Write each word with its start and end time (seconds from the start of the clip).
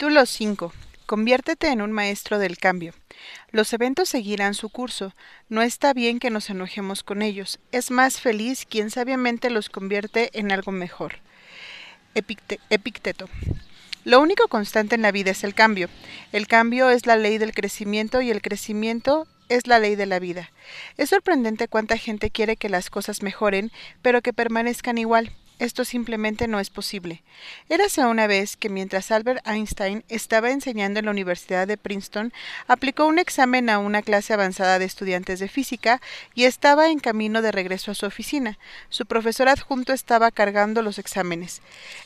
Capítulo 0.00 0.26
5. 0.26 0.72
Conviértete 1.06 1.72
en 1.72 1.82
un 1.82 1.90
maestro 1.90 2.38
del 2.38 2.56
cambio. 2.56 2.94
Los 3.50 3.72
eventos 3.72 4.08
seguirán 4.08 4.54
su 4.54 4.68
curso. 4.68 5.12
No 5.48 5.60
está 5.60 5.92
bien 5.92 6.20
que 6.20 6.30
nos 6.30 6.50
enojemos 6.50 7.02
con 7.02 7.20
ellos. 7.20 7.58
Es 7.72 7.90
más 7.90 8.20
feliz 8.20 8.64
quien 8.64 8.92
sabiamente 8.92 9.50
los 9.50 9.68
convierte 9.68 10.30
en 10.38 10.52
algo 10.52 10.70
mejor. 10.70 11.16
Epicteto. 12.14 13.28
Lo 14.04 14.20
único 14.20 14.46
constante 14.46 14.94
en 14.94 15.02
la 15.02 15.10
vida 15.10 15.32
es 15.32 15.42
el 15.42 15.56
cambio. 15.56 15.88
El 16.30 16.46
cambio 16.46 16.90
es 16.90 17.04
la 17.04 17.16
ley 17.16 17.38
del 17.38 17.52
crecimiento 17.52 18.20
y 18.20 18.30
el 18.30 18.40
crecimiento 18.40 19.26
es 19.48 19.66
la 19.66 19.80
ley 19.80 19.96
de 19.96 20.06
la 20.06 20.20
vida. 20.20 20.52
Es 20.96 21.10
sorprendente 21.10 21.66
cuánta 21.66 21.96
gente 21.96 22.30
quiere 22.30 22.54
que 22.54 22.68
las 22.68 22.88
cosas 22.88 23.24
mejoren, 23.24 23.72
pero 24.00 24.22
que 24.22 24.32
permanezcan 24.32 24.96
igual. 24.96 25.32
Esto 25.58 25.84
simplemente 25.84 26.46
no 26.46 26.60
es 26.60 26.70
posible. 26.70 27.22
Érase 27.68 28.04
una 28.04 28.28
vez 28.28 28.56
que 28.56 28.68
mientras 28.68 29.10
Albert 29.10 29.44
Einstein 29.46 30.04
estaba 30.08 30.50
enseñando 30.50 31.00
en 31.00 31.06
la 31.06 31.10
Universidad 31.10 31.66
de 31.66 31.76
Princeton, 31.76 32.32
aplicó 32.68 33.06
un 33.06 33.18
examen 33.18 33.68
a 33.68 33.80
una 33.80 34.02
clase 34.02 34.32
avanzada 34.32 34.78
de 34.78 34.84
estudiantes 34.84 35.40
de 35.40 35.48
física 35.48 36.00
y 36.34 36.44
estaba 36.44 36.90
en 36.90 37.00
camino 37.00 37.42
de 37.42 37.50
regreso 37.50 37.90
a 37.90 37.94
su 37.94 38.06
oficina. 38.06 38.56
Su 38.88 39.04
profesor 39.06 39.48
adjunto 39.48 39.92
estaba 39.92 40.30
cargando 40.30 40.82
los 40.82 40.98
exámenes. 40.98 41.60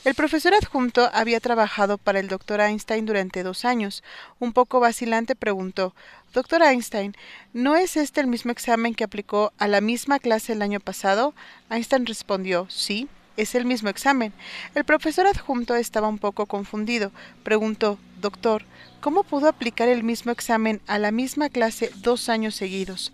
El 0.04 0.14
profesor 0.14 0.54
adjunto 0.54 1.10
había 1.12 1.40
trabajado 1.40 1.98
para 1.98 2.20
el 2.20 2.28
doctor 2.28 2.60
Einstein 2.60 3.04
durante 3.04 3.42
dos 3.42 3.66
años. 3.66 4.02
Un 4.38 4.54
poco 4.54 4.80
vacilante 4.80 5.34
preguntó 5.36 5.94
Doctor 6.32 6.62
Einstein, 6.62 7.14
¿no 7.52 7.76
es 7.76 7.98
este 7.98 8.22
el 8.22 8.26
mismo 8.26 8.52
examen 8.52 8.94
que 8.94 9.04
aplicó 9.04 9.52
a 9.58 9.68
la 9.68 9.82
misma 9.82 10.18
clase 10.18 10.54
el 10.54 10.62
año 10.62 10.80
pasado? 10.80 11.34
Einstein 11.68 12.06
respondió 12.06 12.66
Sí. 12.70 13.08
Es 13.36 13.54
el 13.54 13.64
mismo 13.64 13.88
examen. 13.88 14.32
El 14.74 14.84
profesor 14.84 15.26
adjunto 15.26 15.74
estaba 15.74 16.08
un 16.08 16.18
poco 16.18 16.46
confundido. 16.46 17.10
Preguntó, 17.42 17.98
Doctor, 18.22 18.64
¿cómo 19.00 19.24
pudo 19.24 19.48
aplicar 19.48 19.88
el 19.88 20.04
mismo 20.04 20.30
examen 20.30 20.80
a 20.86 21.00
la 21.00 21.10
misma 21.10 21.48
clase 21.48 21.90
dos 21.96 22.28
años 22.28 22.54
seguidos? 22.54 23.12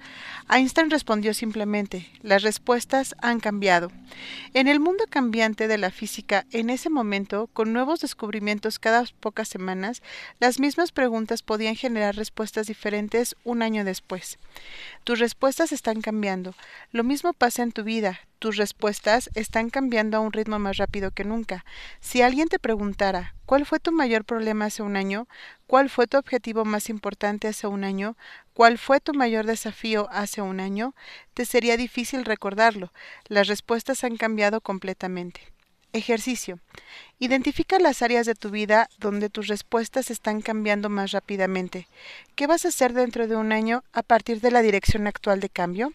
Einstein 0.51 0.91
respondió 0.91 1.33
simplemente, 1.33 2.11
las 2.21 2.43
respuestas 2.43 3.15
han 3.23 3.41
cambiado. 3.41 3.91
En 4.53 4.69
el 4.69 4.81
mundo 4.81 5.05
cambiante 5.09 5.67
de 5.67 5.79
la 5.79 5.91
física, 5.91 6.45
en 6.51 6.69
ese 6.69 6.91
momento, 6.91 7.49
con 7.55 7.73
nuevos 7.73 8.01
descubrimientos 8.01 8.79
cada 8.79 9.03
pocas 9.19 9.49
semanas, 9.49 10.03
las 10.41 10.61
mismas 10.61 10.93
preguntas 10.93 11.41
podían 11.41 11.75
generar 11.75 12.15
respuestas 12.15 12.67
diferentes 12.67 13.35
un 13.45 13.63
año 13.63 13.85
después. 13.85 14.37
Tus 15.05 15.19
respuestas 15.19 15.73
están 15.73 16.03
cambiando. 16.03 16.55
Lo 16.93 17.03
mismo 17.03 17.33
pasa 17.33 17.63
en 17.63 17.73
tu 17.73 17.83
vida. 17.83 18.21
Tus 18.41 18.59
respuestas 18.59 19.31
están 19.35 19.71
cambiando 19.71 20.19
a 20.19 20.21
un 20.21 20.35
ritmo 20.35 20.59
más 20.59 20.77
rápido 20.77 21.13
que 21.13 21.25
nunca. 21.25 21.65
Si 22.01 22.21
alguien 22.21 22.49
te 22.49 22.59
preguntara, 22.59 23.35
¿cuál 23.49 23.65
fue 23.65 23.81
tu 23.81 23.93
mayor 23.93 24.27
problema 24.27 24.67
hace 24.67 24.83
un 24.83 24.95
año? 24.95 25.27
¿Cuál 25.67 25.89
fue 25.89 26.07
tu 26.07 26.19
objetivo 26.19 26.67
más 26.67 26.91
importante 26.91 27.49
hace 27.49 27.67
un 27.67 27.83
año? 27.83 28.15
¿Cuál 28.53 28.77
fue 28.77 29.01
tu 29.01 29.15
mayor 29.15 29.47
desafío 29.47 30.07
hace 30.11 30.43
un 30.43 30.61
año? 30.61 30.95
Te 31.33 31.47
sería 31.47 31.79
difícil 31.79 32.27
recordarlo. 32.27 32.93
Las 33.27 33.49
respuestas 33.49 34.05
han 34.05 34.19
cambiado 34.19 34.61
completamente. 34.61 35.41
Ejercicio. 35.95 36.59
Identifica 37.19 37.79
las 37.79 38.03
áreas 38.03 38.27
de 38.27 38.35
tu 38.35 38.51
vida 38.51 38.91
donde 38.99 39.31
tus 39.31 39.47
respuestas 39.47 40.11
están 40.11 40.43
cambiando 40.43 40.91
más 40.91 41.13
rápidamente. 41.13 41.89
¿Qué 42.35 42.47
vas 42.47 42.67
a 42.67 42.69
hacer 42.69 42.93
dentro 42.93 43.29
de 43.29 43.37
un 43.37 43.53
año 43.53 43.83
a 43.95 44.03
partir 44.03 44.43
de 44.43 44.51
la 44.51 44.61
dirección 44.61 45.07
actual 45.07 45.41
de 45.41 45.49
cambio? 45.49 45.95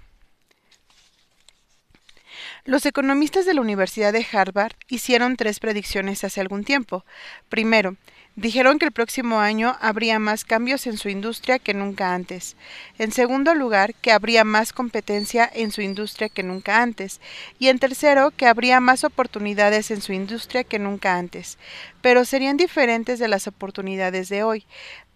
Los 2.65 2.85
economistas 2.85 3.45
de 3.45 3.53
la 3.53 3.59
Universidad 3.59 4.13
de 4.13 4.25
Harvard 4.31 4.71
hicieron 4.87 5.35
tres 5.35 5.59
predicciones 5.59 6.23
hace 6.23 6.39
algún 6.39 6.63
tiempo. 6.63 7.03
Primero, 7.49 7.97
dijeron 8.37 8.79
que 8.79 8.85
el 8.85 8.93
próximo 8.93 9.41
año 9.41 9.75
habría 9.81 10.17
más 10.17 10.45
cambios 10.45 10.87
en 10.87 10.97
su 10.97 11.09
industria 11.09 11.59
que 11.59 11.73
nunca 11.73 12.13
antes. 12.13 12.55
En 12.97 13.11
segundo 13.11 13.53
lugar, 13.53 13.93
que 13.95 14.13
habría 14.13 14.45
más 14.45 14.71
competencia 14.71 15.51
en 15.53 15.71
su 15.71 15.81
industria 15.81 16.29
que 16.29 16.41
nunca 16.41 16.81
antes. 16.81 17.19
Y 17.59 17.67
en 17.67 17.79
tercero, 17.79 18.31
que 18.31 18.47
habría 18.47 18.79
más 18.79 19.03
oportunidades 19.03 19.91
en 19.91 20.01
su 20.01 20.13
industria 20.13 20.63
que 20.63 20.79
nunca 20.79 21.17
antes. 21.17 21.57
Pero 22.01 22.23
serían 22.23 22.55
diferentes 22.55 23.19
de 23.19 23.27
las 23.27 23.45
oportunidades 23.45 24.29
de 24.29 24.43
hoy. 24.43 24.65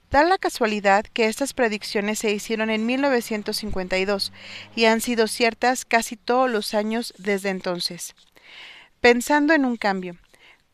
Da 0.10 0.24
la 0.24 0.38
casualidad 0.38 1.06
que 1.06 1.28
estas 1.28 1.54
predicciones 1.54 2.20
se 2.20 2.32
hicieron 2.32 2.70
en 2.70 2.86
1952 2.86 4.32
y 4.76 4.86
han 4.86 5.02
sido 5.02 5.28
ciertas 5.28 5.84
casi 5.84 6.16
todos 6.16 6.50
los 6.50 6.74
años 6.74 7.14
desde 7.18 7.50
entonces. 7.50 8.16
Pensando 9.02 9.54
en 9.54 9.66
un 9.66 9.76
cambio. 9.76 10.18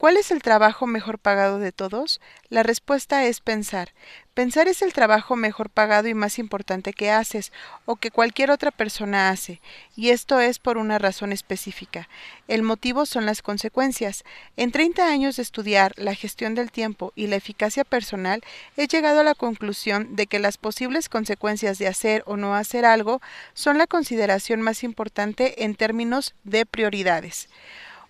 ¿Cuál 0.03 0.17
es 0.17 0.31
el 0.31 0.41
trabajo 0.41 0.85
mejor 0.85 1.17
pagado 1.17 1.59
de 1.59 1.71
todos? 1.71 2.19
La 2.49 2.61
respuesta 2.61 3.23
es 3.23 3.39
pensar. 3.39 3.93
Pensar 4.33 4.67
es 4.67 4.81
el 4.81 4.91
trabajo 4.91 5.37
mejor 5.37 5.69
pagado 5.69 6.09
y 6.09 6.13
más 6.13 6.39
importante 6.39 6.91
que 6.91 7.09
haces 7.09 7.53
o 7.85 7.95
que 7.95 8.11
cualquier 8.11 8.51
otra 8.51 8.71
persona 8.71 9.29
hace, 9.29 9.61
y 9.95 10.09
esto 10.09 10.41
es 10.41 10.59
por 10.59 10.77
una 10.77 10.99
razón 10.99 11.31
específica. 11.31 12.09
El 12.49 12.63
motivo 12.63 13.05
son 13.05 13.25
las 13.25 13.41
consecuencias. 13.41 14.25
En 14.57 14.73
30 14.73 15.07
años 15.07 15.37
de 15.37 15.43
estudiar 15.43 15.93
la 15.95 16.15
gestión 16.15 16.53
del 16.53 16.69
tiempo 16.69 17.13
y 17.15 17.27
la 17.27 17.37
eficacia 17.37 17.85
personal, 17.85 18.41
he 18.75 18.87
llegado 18.87 19.21
a 19.21 19.23
la 19.23 19.35
conclusión 19.35 20.17
de 20.17 20.27
que 20.27 20.39
las 20.39 20.57
posibles 20.57 21.07
consecuencias 21.07 21.77
de 21.77 21.87
hacer 21.87 22.23
o 22.25 22.35
no 22.35 22.55
hacer 22.55 22.83
algo 22.83 23.21
son 23.53 23.77
la 23.77 23.87
consideración 23.87 24.59
más 24.59 24.83
importante 24.83 25.63
en 25.63 25.75
términos 25.75 26.35
de 26.43 26.65
prioridades. 26.65 27.47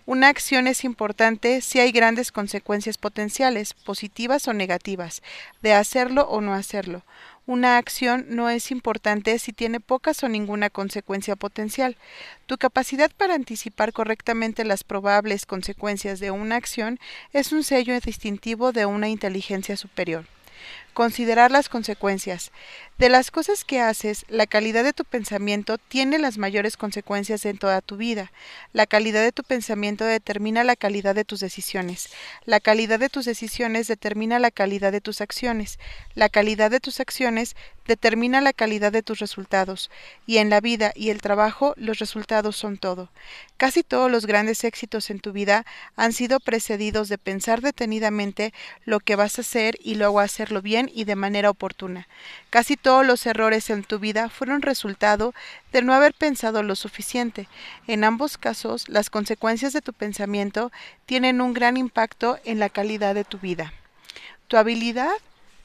Una 0.06 0.28
acción 0.28 0.66
es 0.66 0.84
importante 0.84 1.62
si 1.62 1.80
hay 1.80 1.90
grandes 1.90 2.30
consecuencias 2.30 2.98
potenciales, 2.98 3.72
positivas 3.72 4.46
o 4.48 4.52
negativas, 4.52 5.22
de 5.62 5.72
hacerlo 5.72 6.28
o 6.28 6.42
no 6.42 6.52
hacerlo. 6.52 7.02
Una 7.46 7.78
acción 7.78 8.26
no 8.28 8.50
es 8.50 8.70
importante 8.70 9.38
si 9.38 9.54
tiene 9.54 9.80
pocas 9.80 10.22
o 10.22 10.28
ninguna 10.28 10.68
consecuencia 10.68 11.36
potencial. 11.36 11.96
Tu 12.44 12.58
capacidad 12.58 13.10
para 13.16 13.34
anticipar 13.34 13.94
correctamente 13.94 14.66
las 14.66 14.84
probables 14.84 15.46
consecuencias 15.46 16.20
de 16.20 16.30
una 16.30 16.56
acción 16.56 16.98
es 17.32 17.52
un 17.52 17.64
sello 17.64 17.98
distintivo 17.98 18.72
de 18.72 18.84
una 18.84 19.08
inteligencia 19.08 19.74
superior. 19.78 20.26
Considerar 20.94 21.50
las 21.50 21.68
consecuencias. 21.68 22.52
De 22.98 23.08
las 23.08 23.32
cosas 23.32 23.64
que 23.64 23.80
haces, 23.80 24.24
la 24.28 24.46
calidad 24.46 24.84
de 24.84 24.92
tu 24.92 25.04
pensamiento 25.04 25.76
tiene 25.78 26.20
las 26.20 26.38
mayores 26.38 26.76
consecuencias 26.76 27.44
en 27.44 27.58
toda 27.58 27.80
tu 27.80 27.96
vida. 27.96 28.30
La 28.72 28.86
calidad 28.86 29.20
de 29.20 29.32
tu 29.32 29.42
pensamiento 29.42 30.04
determina 30.04 30.62
la 30.62 30.76
calidad 30.76 31.16
de 31.16 31.24
tus 31.24 31.40
decisiones. 31.40 32.10
La 32.44 32.60
calidad 32.60 33.00
de 33.00 33.08
tus 33.08 33.24
decisiones 33.24 33.88
determina 33.88 34.38
la 34.38 34.52
calidad 34.52 34.92
de 34.92 35.00
tus 35.00 35.20
acciones. 35.20 35.80
La 36.14 36.28
calidad 36.28 36.70
de 36.70 36.78
tus 36.78 37.00
acciones 37.00 37.56
determina 37.88 38.40
la 38.40 38.52
calidad 38.52 38.92
de 38.92 39.02
tus 39.02 39.18
resultados. 39.18 39.90
Y 40.24 40.38
en 40.38 40.48
la 40.48 40.60
vida 40.60 40.92
y 40.94 41.10
el 41.10 41.20
trabajo 41.20 41.74
los 41.76 41.98
resultados 41.98 42.56
son 42.56 42.78
todo. 42.78 43.10
Casi 43.56 43.82
todos 43.82 44.08
los 44.10 44.26
grandes 44.26 44.62
éxitos 44.62 45.10
en 45.10 45.18
tu 45.18 45.32
vida 45.32 45.66
han 45.96 46.12
sido 46.12 46.38
precedidos 46.38 47.08
de 47.08 47.18
pensar 47.18 47.60
detenidamente 47.60 48.54
lo 48.84 49.00
que 49.00 49.16
vas 49.16 49.38
a 49.38 49.42
hacer 49.42 49.76
y 49.82 49.96
luego 49.96 50.20
hacerlo 50.20 50.62
bien 50.62 50.83
y 50.92 51.04
de 51.04 51.16
manera 51.16 51.50
oportuna. 51.50 52.08
Casi 52.50 52.76
todos 52.76 53.06
los 53.06 53.26
errores 53.26 53.70
en 53.70 53.84
tu 53.84 53.98
vida 53.98 54.28
fueron 54.28 54.62
resultado 54.62 55.34
de 55.72 55.82
no 55.82 55.94
haber 55.94 56.14
pensado 56.14 56.62
lo 56.62 56.76
suficiente. 56.76 57.48
En 57.86 58.04
ambos 58.04 58.38
casos, 58.38 58.88
las 58.88 59.10
consecuencias 59.10 59.72
de 59.72 59.80
tu 59.80 59.92
pensamiento 59.92 60.72
tienen 61.06 61.40
un 61.40 61.54
gran 61.54 61.76
impacto 61.76 62.38
en 62.44 62.58
la 62.58 62.68
calidad 62.68 63.14
de 63.14 63.24
tu 63.24 63.38
vida. 63.38 63.72
Tu 64.48 64.56
habilidad 64.56 65.12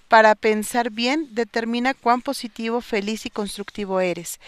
para 0.10 0.34
pensar 0.34 0.90
bien 0.90 1.28
determina 1.32 1.94
cuán 1.94 2.22
positivo, 2.24 2.82
feliz 2.82 3.28
y 3.28 3.30
constructivo 3.30 4.02
eres, 4.02 4.40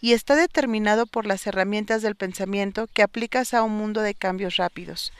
y 0.00 0.14
está 0.14 0.34
determinado 0.34 1.06
por 1.06 1.26
las 1.26 1.46
herramientas 1.46 2.00
del 2.00 2.16
pensamiento 2.16 2.88
que 2.92 3.02
aplicas 3.02 3.52
a 3.52 3.62
un 3.62 3.76
mundo 3.76 4.00
de 4.00 4.14
cambios 4.14 4.56
rápidos. 4.56 5.12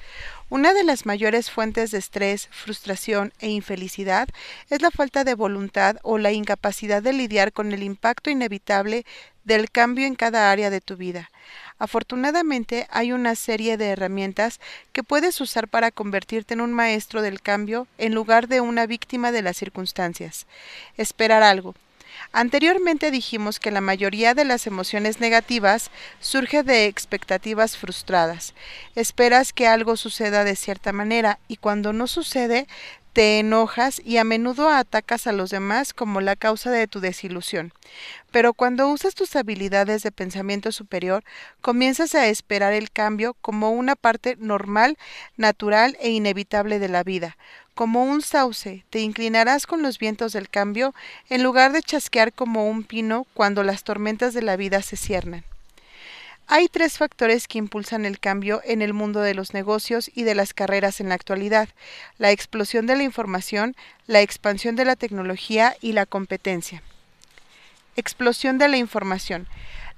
Una 0.48 0.72
de 0.72 0.84
las 0.84 1.04
mayores 1.04 1.50
fuentes 1.50 1.90
de 1.90 1.98
estrés, 1.98 2.48
frustración 2.50 3.32
e 3.40 3.50
infelicidad 3.50 4.26
es 4.70 4.80
la 4.80 4.90
falta 4.90 5.22
de 5.22 5.34
voluntad 5.34 5.98
o 6.02 6.16
la 6.16 6.32
incapacidad 6.32 7.02
de 7.02 7.12
lidiar 7.12 7.52
con 7.52 7.72
el 7.72 7.82
impacto 7.82 8.30
inevitable 8.30 9.04
del 9.44 9.70
cambio 9.70 10.06
en 10.06 10.14
cada 10.14 10.50
área 10.50 10.70
de 10.70 10.80
tu 10.80 10.96
vida. 10.96 11.30
Afortunadamente 11.80 12.86
hay 12.90 13.10
una 13.10 13.34
serie 13.34 13.78
de 13.78 13.88
herramientas 13.88 14.60
que 14.92 15.02
puedes 15.02 15.40
usar 15.40 15.66
para 15.66 15.90
convertirte 15.90 16.52
en 16.52 16.60
un 16.60 16.72
maestro 16.72 17.22
del 17.22 17.40
cambio 17.40 17.88
en 17.96 18.14
lugar 18.14 18.48
de 18.48 18.60
una 18.60 18.86
víctima 18.86 19.32
de 19.32 19.40
las 19.40 19.56
circunstancias. 19.56 20.46
Esperar 20.98 21.42
algo. 21.42 21.74
Anteriormente 22.32 23.10
dijimos 23.10 23.58
que 23.58 23.70
la 23.70 23.80
mayoría 23.80 24.34
de 24.34 24.44
las 24.44 24.66
emociones 24.66 25.20
negativas 25.20 25.90
surge 26.20 26.62
de 26.62 26.84
expectativas 26.84 27.78
frustradas. 27.78 28.54
Esperas 28.94 29.52
que 29.54 29.66
algo 29.66 29.96
suceda 29.96 30.44
de 30.44 30.56
cierta 30.56 30.92
manera 30.92 31.38
y 31.48 31.56
cuando 31.56 31.92
no 31.92 32.06
sucede, 32.06 32.66
te 33.12 33.38
enojas 33.40 34.00
y 34.04 34.18
a 34.18 34.24
menudo 34.24 34.68
atacas 34.68 35.26
a 35.26 35.32
los 35.32 35.50
demás 35.50 35.92
como 35.92 36.20
la 36.20 36.36
causa 36.36 36.70
de 36.70 36.86
tu 36.86 37.00
desilusión. 37.00 37.72
Pero 38.30 38.54
cuando 38.54 38.88
usas 38.88 39.14
tus 39.14 39.34
habilidades 39.34 40.02
de 40.02 40.12
pensamiento 40.12 40.70
superior, 40.70 41.24
comienzas 41.60 42.14
a 42.14 42.28
esperar 42.28 42.72
el 42.72 42.90
cambio 42.90 43.34
como 43.40 43.70
una 43.72 43.96
parte 43.96 44.36
normal, 44.38 44.96
natural 45.36 45.96
e 46.00 46.10
inevitable 46.10 46.78
de 46.78 46.88
la 46.88 47.02
vida. 47.02 47.36
Como 47.74 48.04
un 48.04 48.22
sauce, 48.22 48.84
te 48.90 49.00
inclinarás 49.00 49.66
con 49.66 49.82
los 49.82 49.98
vientos 49.98 50.32
del 50.32 50.48
cambio 50.48 50.94
en 51.28 51.42
lugar 51.42 51.72
de 51.72 51.82
chasquear 51.82 52.32
como 52.32 52.68
un 52.68 52.84
pino 52.84 53.26
cuando 53.34 53.62
las 53.64 53.84
tormentas 53.84 54.34
de 54.34 54.42
la 54.42 54.56
vida 54.56 54.82
se 54.82 54.96
ciernan. 54.96 55.44
Hay 56.52 56.66
tres 56.66 56.98
factores 56.98 57.46
que 57.46 57.58
impulsan 57.58 58.04
el 58.04 58.18
cambio 58.18 58.60
en 58.64 58.82
el 58.82 58.92
mundo 58.92 59.20
de 59.20 59.34
los 59.34 59.54
negocios 59.54 60.10
y 60.12 60.24
de 60.24 60.34
las 60.34 60.52
carreras 60.52 61.00
en 61.00 61.08
la 61.08 61.14
actualidad, 61.14 61.68
la 62.18 62.32
explosión 62.32 62.86
de 62.86 62.96
la 62.96 63.04
información, 63.04 63.76
la 64.08 64.20
expansión 64.20 64.74
de 64.74 64.84
la 64.84 64.96
tecnología 64.96 65.76
y 65.80 65.92
la 65.92 66.06
competencia. 66.06 66.82
Explosión 67.94 68.58
de 68.58 68.66
la 68.66 68.78
información. 68.78 69.46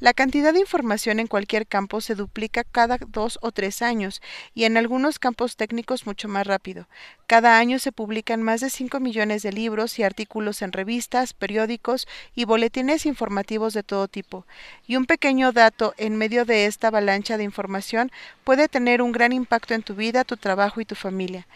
La 0.03 0.15
cantidad 0.15 0.53
de 0.53 0.59
información 0.59 1.21
en 1.21 1.29
cualquier 1.29 1.65
campo 1.65 2.01
se 2.01 2.17
duplica 2.17 2.65
cada 2.65 2.99
dos 3.07 3.39
o 3.41 3.53
tres 3.53 3.83
años 3.83 4.21
y 4.53 4.65
en 4.65 4.77
algunos 4.77 5.21
campos 5.21 5.55
técnicos 5.55 6.07
mucho 6.07 6.27
más 6.27 6.45
rápido. 6.45 6.89
Cada 7.29 7.57
año 7.57 7.79
se 7.79 7.93
publican 7.93 8.43
más 8.43 8.61
de 8.61 8.69
5 8.69 8.99
millones 8.99 9.43
de 9.43 9.53
libros 9.53 10.01
y 10.01 10.03
artículos 10.03 10.61
en 10.61 10.73
revistas, 10.73 11.35
periódicos 11.35 12.09
y 12.35 12.47
boletines 12.47 13.07
informativos 13.07 13.75
de 13.75 13.85
todo 13.85 14.09
tipo. 14.09 14.45
Y 14.89 14.97
un 14.97 15.07
pequeño 15.07 15.53
dato 15.53 15.95
en 15.99 16.17
medio 16.17 16.45
de 16.45 16.67
esta 16.67 16.89
avalancha 16.89 17.37
de 17.37 17.45
información 17.45 18.11
puede 18.43 18.67
tener 18.67 19.03
un 19.03 19.13
gran 19.13 19.33
impacto 19.33 19.73
en 19.73 19.85
tu 19.85 19.95
vida, 19.95 20.25
tu 20.25 20.37
trabajo 20.37 20.81
y 20.81 20.85
tu 20.85 20.97
familia. 20.97 21.47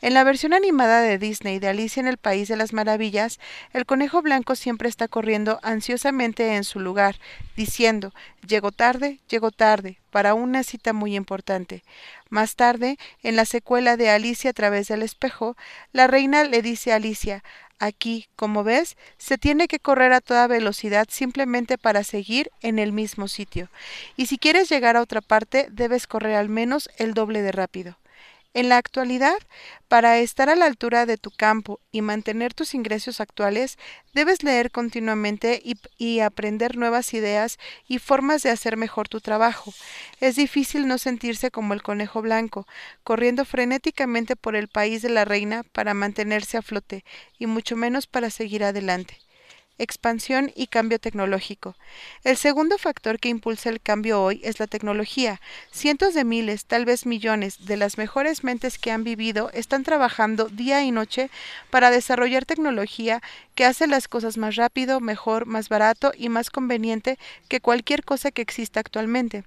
En 0.00 0.14
la 0.14 0.22
versión 0.22 0.54
animada 0.54 1.00
de 1.00 1.18
Disney 1.18 1.58
de 1.58 1.68
Alicia 1.68 2.00
en 2.02 2.06
el 2.06 2.18
País 2.18 2.46
de 2.46 2.56
las 2.56 2.72
Maravillas, 2.72 3.40
el 3.72 3.84
conejo 3.84 4.22
blanco 4.22 4.54
siempre 4.54 4.88
está 4.88 5.08
corriendo 5.08 5.58
ansiosamente 5.64 6.54
en 6.54 6.62
su 6.62 6.78
lugar, 6.78 7.16
diciendo 7.56 7.95
Llego 8.46 8.72
tarde, 8.72 9.20
llego 9.28 9.50
tarde, 9.50 9.98
para 10.10 10.34
una 10.34 10.62
cita 10.62 10.92
muy 10.92 11.16
importante. 11.16 11.82
Más 12.30 12.56
tarde, 12.56 12.98
en 13.22 13.36
la 13.36 13.44
secuela 13.44 13.96
de 13.96 14.10
Alicia 14.10 14.50
a 14.50 14.54
través 14.54 14.88
del 14.88 15.02
espejo, 15.02 15.56
la 15.92 16.06
reina 16.06 16.44
le 16.44 16.62
dice 16.62 16.92
a 16.92 16.96
Alicia 16.96 17.42
Aquí, 17.78 18.26
como 18.36 18.64
ves, 18.64 18.96
se 19.18 19.36
tiene 19.36 19.68
que 19.68 19.80
correr 19.80 20.12
a 20.14 20.22
toda 20.22 20.46
velocidad 20.46 21.06
simplemente 21.10 21.76
para 21.76 22.04
seguir 22.04 22.50
en 22.62 22.78
el 22.78 22.92
mismo 22.92 23.28
sitio. 23.28 23.68
Y 24.16 24.26
si 24.26 24.38
quieres 24.38 24.70
llegar 24.70 24.96
a 24.96 25.02
otra 25.02 25.20
parte, 25.20 25.68
debes 25.70 26.06
correr 26.06 26.36
al 26.36 26.48
menos 26.48 26.88
el 26.96 27.12
doble 27.12 27.42
de 27.42 27.52
rápido. 27.52 27.98
En 28.56 28.70
la 28.70 28.78
actualidad, 28.78 29.36
para 29.86 30.16
estar 30.16 30.48
a 30.48 30.56
la 30.56 30.64
altura 30.64 31.04
de 31.04 31.18
tu 31.18 31.30
campo 31.30 31.78
y 31.92 32.00
mantener 32.00 32.54
tus 32.54 32.72
ingresos 32.72 33.20
actuales, 33.20 33.76
debes 34.14 34.42
leer 34.42 34.70
continuamente 34.70 35.60
y, 35.98 36.20
aprender 36.20 36.78
nuevas 36.78 37.12
ideas 37.12 37.58
y 37.86 37.98
formas 37.98 38.42
de 38.42 38.48
hacer 38.48 38.78
mejor 38.78 39.10
tu 39.10 39.20
trabajo. 39.20 39.74
Es 40.20 40.36
difícil 40.36 40.88
no 40.88 40.96
sentirse 40.96 41.50
como 41.50 41.74
el 41.74 41.82
conejo 41.82 42.22
blanco, 42.22 42.66
corriendo 43.04 43.44
frenéticamente 43.44 44.36
por 44.36 44.56
el 44.56 44.68
país 44.68 45.02
de 45.02 45.10
la 45.10 45.26
reina 45.26 45.62
para 45.62 45.92
mantenerse 45.92 46.56
a 46.56 46.62
flote, 46.62 47.04
y 47.38 47.44
mucho 47.44 47.76
menos 47.76 48.06
para 48.06 48.30
seguir 48.30 48.64
adelante 48.64 49.18
expansión 49.78 50.52
y 50.54 50.68
cambio 50.68 50.98
tecnológico. 50.98 51.76
El 52.24 52.36
segundo 52.36 52.78
factor 52.78 53.18
que 53.18 53.28
impulsa 53.28 53.68
el 53.68 53.80
cambio 53.80 54.22
hoy 54.22 54.40
es 54.44 54.60
la 54.60 54.66
tecnología. 54.66 55.40
Cientos 55.70 56.14
de 56.14 56.24
miles, 56.24 56.66
tal 56.66 56.84
vez 56.84 57.06
millones, 57.06 57.66
de 57.66 57.76
las 57.76 57.98
mejores 57.98 58.44
mentes 58.44 58.78
que 58.78 58.90
han 58.90 59.04
vivido 59.04 59.50
están 59.52 59.82
trabajando 59.82 60.48
día 60.48 60.82
y 60.82 60.90
noche 60.90 61.30
para 61.70 61.90
desarrollar 61.90 62.44
tecnología 62.44 63.22
que 63.54 63.64
hace 63.64 63.86
las 63.86 64.08
cosas 64.08 64.36
más 64.36 64.56
rápido, 64.56 65.00
mejor, 65.00 65.46
más 65.46 65.68
barato 65.68 66.12
y 66.16 66.28
más 66.28 66.50
conveniente 66.50 67.18
que 67.48 67.60
cualquier 67.60 68.04
cosa 68.04 68.30
que 68.30 68.42
exista 68.42 68.80
actualmente. 68.80 69.44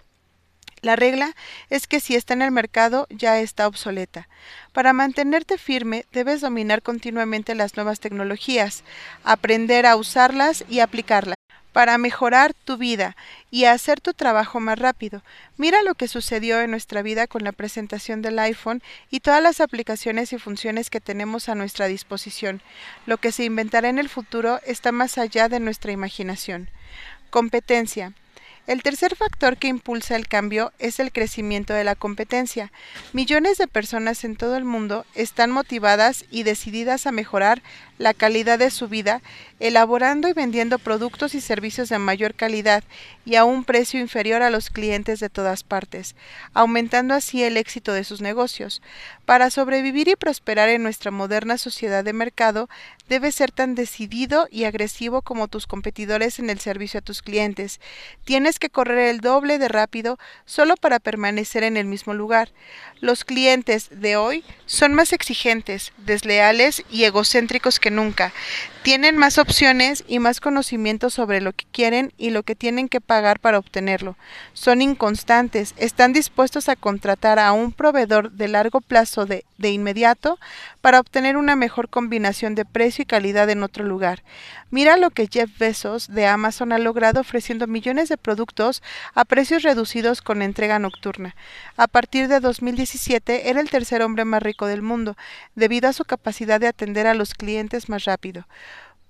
La 0.82 0.96
regla 0.96 1.36
es 1.70 1.88
que 1.88 2.00
si 2.00 2.16
está 2.16 2.34
en 2.34 2.42
el 2.42 2.52
mercado 2.52 3.08
ya 3.10 3.40
está 3.40 3.68
obsoleta. 3.68 4.28
Para 4.72 4.94
mantenerte 4.94 5.58
firme 5.58 6.06
debes 6.12 6.42
dominar 6.42 6.82
continuamente 6.82 7.56
las 7.56 7.76
nuevas 7.76 8.00
tecnologías, 8.00 8.84
aprender 9.24 9.86
a 9.86 9.96
usarlas 9.96 10.64
y 10.70 10.80
aplicarlas 10.80 11.36
para 11.74 11.98
mejorar 11.98 12.54
tu 12.54 12.78
vida 12.78 13.16
y 13.52 13.66
hacer 13.66 14.02
tu 14.02 14.14
trabajo 14.14 14.60
más 14.60 14.80
rápido. 14.80 15.22
Mira 15.58 15.84
lo 15.84 15.96
que 15.96 16.08
sucedió 16.08 16.62
en 16.62 16.72
nuestra 16.72 17.02
vida 17.02 17.28
con 17.28 17.44
la 17.44 17.52
presentación 17.52 18.22
del 18.22 18.40
iPhone 18.40 18.82
y 19.10 19.20
todas 19.20 19.42
las 19.42 19.62
aplicaciones 19.62 20.34
y 20.34 20.40
funciones 20.40 20.90
que 20.90 21.00
tenemos 21.00 21.48
a 21.48 21.56
nuestra 21.56 21.88
disposición. 21.88 22.62
Lo 23.06 23.18
que 23.18 23.32
se 23.32 23.44
inventará 23.44 23.90
en 23.90 24.00
el 24.00 24.10
futuro 24.10 24.60
está 24.66 24.92
más 24.92 25.18
allá 25.18 25.48
de 25.48 25.60
nuestra 25.60 25.92
imaginación. 25.92 26.70
Competencia. 27.30 28.14
El 28.70 28.84
tercer 28.84 29.16
factor 29.16 29.58
que 29.58 29.68
impulsa 29.68 30.16
el 30.16 30.28
cambio 30.28 30.72
es 30.78 31.00
el 31.00 31.12
crecimiento 31.12 31.74
de 31.74 31.84
la 31.84 31.96
competencia. 31.96 32.72
Millones 33.14 33.58
de 33.58 33.66
personas 33.66 34.24
en 34.24 34.36
todo 34.36 34.56
el 34.58 34.64
mundo 34.64 35.08
están 35.16 35.50
motivadas 35.50 36.24
y 36.30 36.44
decididas 36.44 37.08
a 37.08 37.12
mejorar 37.12 37.64
la 37.98 38.14
calidad 38.14 38.60
de 38.60 38.70
su 38.70 38.88
vida, 38.88 39.24
elaborando 39.60 40.28
y 40.28 40.34
vendiendo 40.34 40.80
productos 40.80 41.36
y 41.36 41.42
servicios 41.42 41.90
de 41.90 42.00
mayor 42.00 42.34
calidad 42.34 42.84
y 43.26 43.36
a 43.36 43.44
un 43.44 43.64
precio 43.64 44.00
inferior 44.00 44.42
a 44.42 44.50
los 44.50 44.70
clientes 44.70 45.20
de 45.20 45.30
todas 45.30 45.64
partes, 45.64 46.16
aumentando 46.54 47.14
así 47.14 47.44
el 47.44 47.58
éxito 47.58 47.94
de 47.94 48.04
sus 48.04 48.22
negocios. 48.22 48.82
Para 49.26 49.50
sobrevivir 49.50 50.08
y 50.08 50.16
prosperar 50.16 50.70
en 50.70 50.84
nuestra 50.84 51.12
moderna 51.12 51.58
sociedad 51.58 52.04
de 52.04 52.14
mercado, 52.14 52.70
debes 53.08 53.36
ser 53.36 53.52
tan 53.52 53.76
decidido 53.76 54.48
y 54.50 54.64
agresivo 54.64 55.22
como 55.22 55.48
tus 55.48 55.68
competidores 55.68 56.40
en 56.40 56.50
el 56.50 56.60
servicio 56.60 57.00
a 57.00 57.04
tus 57.04 57.22
clientes. 57.22 57.80
Tienes 58.24 58.60
que 58.60 58.70
correr 58.70 59.10
el 59.10 59.20
doble 59.20 59.58
de 59.58 59.68
rápido 59.68 60.18
solo 60.46 60.76
para 60.78 61.00
permanecer 61.00 61.64
en 61.64 61.78
el 61.78 61.86
mismo 61.86 62.14
lugar. 62.14 62.52
Los 63.02 63.26
clientes 63.26 63.90
de 63.92 64.16
hoy 64.16 64.44
son 64.66 64.94
más 64.94 65.14
exigentes, 65.14 65.92
desleales 65.98 66.84
y 66.90 67.04
egocéntricos 67.04 67.80
que 67.80 67.92
nunca. 67.92 68.34
Tienen 68.84 69.18
más 69.18 69.38
opciones 69.38 70.06
y 70.08 70.20
más 70.20 70.40
conocimiento 70.40 71.10
sobre 71.10 71.42
lo 71.42 71.52
que 71.52 71.66
quieren 71.72 72.14
y 72.18 72.30
lo 72.30 72.44
que 72.44 72.56
tienen 72.56 72.88
que 72.88 73.02
pagar 73.02 73.40
para 73.40 73.60
obtenerlo. 73.60 74.16
Son 74.54 74.82
inconstantes, 74.82 75.74
están 75.78 76.14
dispuestos 76.14 76.70
a 76.70 76.78
contratar 76.78 77.40
a 77.40 77.52
un 77.52 77.74
proveedor 77.74 78.32
de 78.32 78.48
largo 78.48 78.80
plazo 78.80 79.26
de, 79.26 79.44
de 79.58 79.72
inmediato 79.72 80.40
para 80.82 81.00
obtener 81.00 81.38
una 81.38 81.56
mejor 81.56 81.90
combinación 81.90 82.56
de 82.56 82.66
precio 82.66 83.04
y 83.04 83.06
calidad 83.06 83.50
en 83.50 83.64
otro 83.64 83.84
lugar. 83.84 84.24
Mira 84.72 84.98
lo 84.98 85.10
que 85.10 85.28
Jeff 85.32 85.50
Bezos 85.58 86.08
de 86.08 86.28
Amazon 86.28 86.72
ha 86.72 86.78
logrado 86.78 87.22
ofreciendo 87.22 87.68
millones 87.68 88.10
de 88.10 88.18
productos 88.18 88.82
a 89.14 89.26
precios 89.26 89.64
reducidos 89.64 90.22
con 90.22 90.42
entrega 90.42 90.80
nocturna. 90.80 91.36
A 91.76 91.88
partir 91.88 92.28
de 92.28 92.40
2017 92.40 93.50
era 93.50 93.62
el 93.62 93.70
tercer 93.70 94.02
hombre 94.02 94.26
más 94.26 94.44
rico 94.44 94.68
del 94.68 94.82
mundo, 94.82 95.18
debido 95.56 95.90
a 95.90 95.94
su 95.94 96.06
capacidad 96.06 96.60
de 96.60 96.68
atender 96.68 97.08
a 97.08 97.14
los 97.14 97.34
clientes 97.34 97.90
más 97.90 98.06
rápido. 98.06 98.46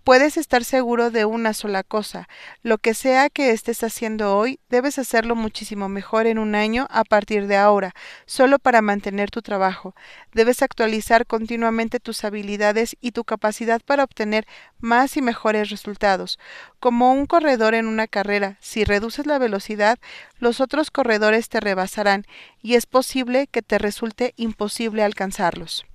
Puedes 0.04 0.38
estar 0.38 0.63
seguro 0.63 1.12
de 1.12 1.25
una 1.25 1.53
sola 1.53 1.84
cosa, 1.84 2.27
lo 2.63 2.77
que 2.77 2.94
sea 2.94 3.29
que 3.29 3.51
estés 3.51 3.84
haciendo 3.84 4.38
hoy, 4.38 4.60
debes 4.70 4.98
hacerlo 4.98 5.36
muchísimo 5.36 5.89
mejor 5.89 6.25
en 6.25 6.39
un 6.39 6.56
año 6.56 6.88
a 6.89 7.03
partir 7.03 7.48
de 7.48 7.58
ahora, 7.58 7.94
solo 8.25 8.60
para 8.60 8.82
mantener 8.82 9.29
tu 9.29 9.41
trabajo. 9.41 9.94
Debes 10.34 10.62
actualizar 10.63 11.27
continuamente 11.27 12.00
tus 12.00 12.24
habilidades 12.24 12.96
y 13.01 13.12
tu 13.12 13.24
capacidad 13.24 13.82
para 13.86 14.03
obtener 14.03 14.48
más 14.79 15.18
y 15.18 15.22
mejores 15.22 15.70
resultados. 15.70 16.39
Como 16.79 17.12
un 17.12 17.25
corredor 17.25 17.75
en 17.75 17.86
una 17.86 18.08
carrera, 18.08 18.58
si 18.62 18.86
reduces 18.86 19.25
la 19.25 19.38
velocidad, 19.38 20.00
los 20.39 20.62
otros 20.62 20.91
corredores 20.91 21.50
te 21.50 21.60
rebasarán 21.60 22.25
y 22.63 22.75
es 22.75 22.86
posible 22.86 23.48
que 23.48 23.62
te 23.62 23.77
resulte 23.77 24.34
imposible 24.38 25.03
alcanzarlos. 25.03 25.86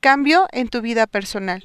Cambio 0.00 0.46
en 0.52 0.68
tu 0.68 0.80
vida 0.80 1.08
personal. 1.08 1.64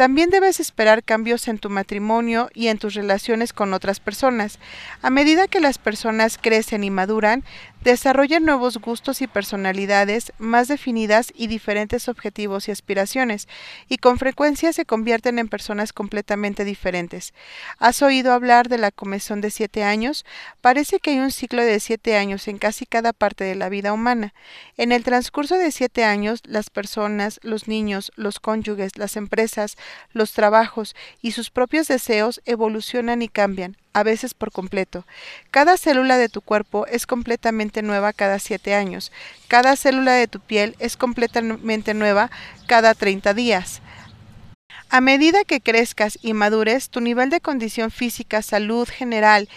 También 0.00 0.30
debes 0.30 0.60
esperar 0.60 1.04
cambios 1.04 1.46
en 1.46 1.58
tu 1.58 1.68
matrimonio 1.68 2.48
y 2.54 2.68
en 2.68 2.78
tus 2.78 2.94
relaciones 2.94 3.52
con 3.52 3.74
otras 3.74 4.00
personas. 4.00 4.58
A 5.02 5.10
medida 5.10 5.46
que 5.46 5.60
las 5.60 5.76
personas 5.76 6.38
crecen 6.40 6.84
y 6.84 6.90
maduran, 6.90 7.44
desarrollan 7.82 8.44
nuevos 8.44 8.78
gustos 8.78 9.22
y 9.22 9.26
personalidades 9.26 10.32
más 10.38 10.68
definidas 10.68 11.32
y 11.34 11.46
diferentes 11.46 12.08
objetivos 12.08 12.68
y 12.68 12.72
aspiraciones, 12.72 13.48
y 13.88 13.96
con 13.98 14.18
frecuencia 14.18 14.72
se 14.72 14.84
convierten 14.84 15.38
en 15.38 15.48
personas 15.48 15.92
completamente 15.92 16.64
diferentes. 16.64 17.32
¿Has 17.78 18.02
oído 18.02 18.32
hablar 18.32 18.68
de 18.68 18.78
la 18.78 18.90
comezón 18.90 19.40
de 19.40 19.50
siete 19.50 19.82
años? 19.82 20.24
Parece 20.60 20.98
que 20.98 21.10
hay 21.10 21.18
un 21.18 21.30
ciclo 21.30 21.62
de 21.62 21.80
siete 21.80 22.16
años 22.16 22.48
en 22.48 22.58
casi 22.58 22.86
cada 22.86 23.12
parte 23.12 23.44
de 23.44 23.54
la 23.54 23.68
vida 23.68 23.92
humana. 23.92 24.34
En 24.76 24.92
el 24.92 25.04
transcurso 25.04 25.56
de 25.56 25.72
siete 25.72 26.04
años, 26.04 26.40
las 26.44 26.70
personas, 26.70 27.40
los 27.42 27.68
niños, 27.68 28.12
los 28.16 28.40
cónyuges, 28.40 28.98
las 28.98 29.16
empresas, 29.16 29.76
los 30.12 30.32
trabajos 30.32 30.94
y 31.22 31.32
sus 31.32 31.50
propios 31.50 31.88
deseos 31.88 32.40
evolucionan 32.44 33.22
y 33.22 33.28
cambian. 33.28 33.76
A 33.92 34.02
veces 34.02 34.34
por 34.34 34.52
completo. 34.52 35.04
Cada 35.50 35.76
célula 35.76 36.18
de 36.18 36.28
tu 36.28 36.40
cuerpo 36.40 36.86
es 36.86 37.06
completamente 37.06 37.82
nueva 37.82 38.12
cada 38.12 38.38
siete 38.38 38.74
años. 38.74 39.12
Cada 39.48 39.76
célula 39.76 40.12
de 40.12 40.28
tu 40.28 40.40
piel 40.40 40.76
es 40.78 40.96
completamente 40.96 41.94
nueva 41.94 42.30
cada 42.66 42.94
30 42.94 43.34
días. 43.34 43.82
A 44.92 45.00
medida 45.00 45.44
que 45.44 45.60
crezcas 45.60 46.18
y 46.20 46.32
madures, 46.32 46.88
tu 46.88 47.00
nivel 47.00 47.30
de 47.30 47.40
condición 47.40 47.92
física, 47.92 48.42
salud 48.42 48.88
general, 48.88 49.48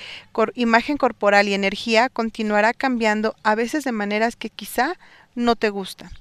imagen 0.54 0.98
corporal 0.98 1.48
y 1.48 1.56
energía 1.56 2.10
continuará 2.10 2.72
cambiando 2.74 3.36
a 3.42 3.56
veces 3.56 3.84
de 3.84 3.92
maneras 3.92 4.36
que 4.36 4.52
quizá 4.52 4.94
no 5.34 5.56
te 5.56 5.72
gustan. 5.72 6.12